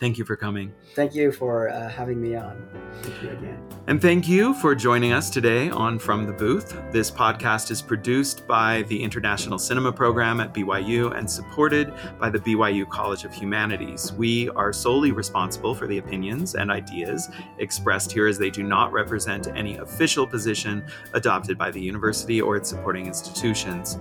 thank 0.00 0.18
you 0.18 0.24
for 0.24 0.36
coming. 0.36 0.72
Thank 0.94 1.14
you 1.14 1.32
for 1.32 1.68
uh, 1.68 1.88
having 1.88 2.20
me 2.20 2.34
on. 2.34 2.68
Thank 3.02 3.22
you 3.22 3.30
again. 3.30 3.62
And 3.86 4.00
thank 4.00 4.28
you 4.28 4.54
for 4.54 4.74
joining 4.74 5.12
us 5.12 5.30
today 5.30 5.70
on 5.70 5.98
From 5.98 6.26
the 6.26 6.32
Booth. 6.32 6.76
This 6.90 7.10
podcast 7.10 7.70
is 7.70 7.80
produced 7.80 8.46
by 8.46 8.82
the 8.82 9.02
International 9.02 9.58
Cinema 9.58 9.92
Program 9.92 10.40
at 10.40 10.52
BYU 10.52 11.16
and 11.16 11.28
supported 11.28 11.92
by 12.18 12.30
the 12.30 12.38
BYU 12.38 12.88
College 12.88 13.24
of 13.24 13.32
Humanities. 13.32 14.12
We 14.12 14.50
are 14.50 14.72
solely 14.72 15.12
responsible 15.12 15.74
for 15.74 15.86
the 15.86 15.98
opinions 15.98 16.54
and 16.54 16.70
ideas 16.70 17.28
expressed 17.58 18.12
here 18.12 18.26
as 18.26 18.38
they 18.38 18.50
do 18.50 18.62
not 18.62 18.92
represent 18.92 19.48
any 19.48 19.78
official 19.78 20.26
position 20.26 20.84
adopted 21.14 21.58
by 21.58 21.70
the 21.70 21.80
university 21.80 22.40
or 22.40 22.56
its 22.56 22.68
supporting 22.68 23.06
institutions. 23.06 23.98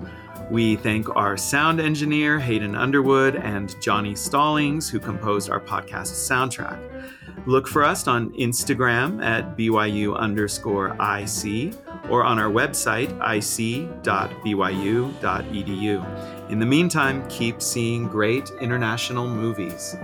We 0.50 0.76
thank 0.76 1.16
our 1.16 1.38
sound 1.38 1.80
engineer, 1.80 2.40
Hayden 2.40 2.76
Underwood, 2.76 3.36
and 3.36 3.76
Johnny 3.82 4.16
Stallings, 4.16 4.90
who 4.90 5.00
composed 5.00 5.50
our 5.50 5.60
podcast 5.60 6.12
soundtrack. 6.12 6.80
Look 7.46 7.68
for 7.68 7.84
us 7.84 8.08
on 8.08 8.32
Instagram 8.32 9.24
at 9.24 9.58
BYU 9.58 10.16
underscore 10.18 10.90
IC 11.00 11.74
or 12.10 12.24
on 12.24 12.40
our 12.40 12.50
website, 12.50 13.10
ic.byu.edu. 13.22 14.02
In 16.52 16.60
the 16.60 16.66
meantime, 16.66 17.28
keep 17.30 17.62
seeing 17.62 18.08
great 18.08 18.50
international 18.60 19.28
movies. 19.28 19.96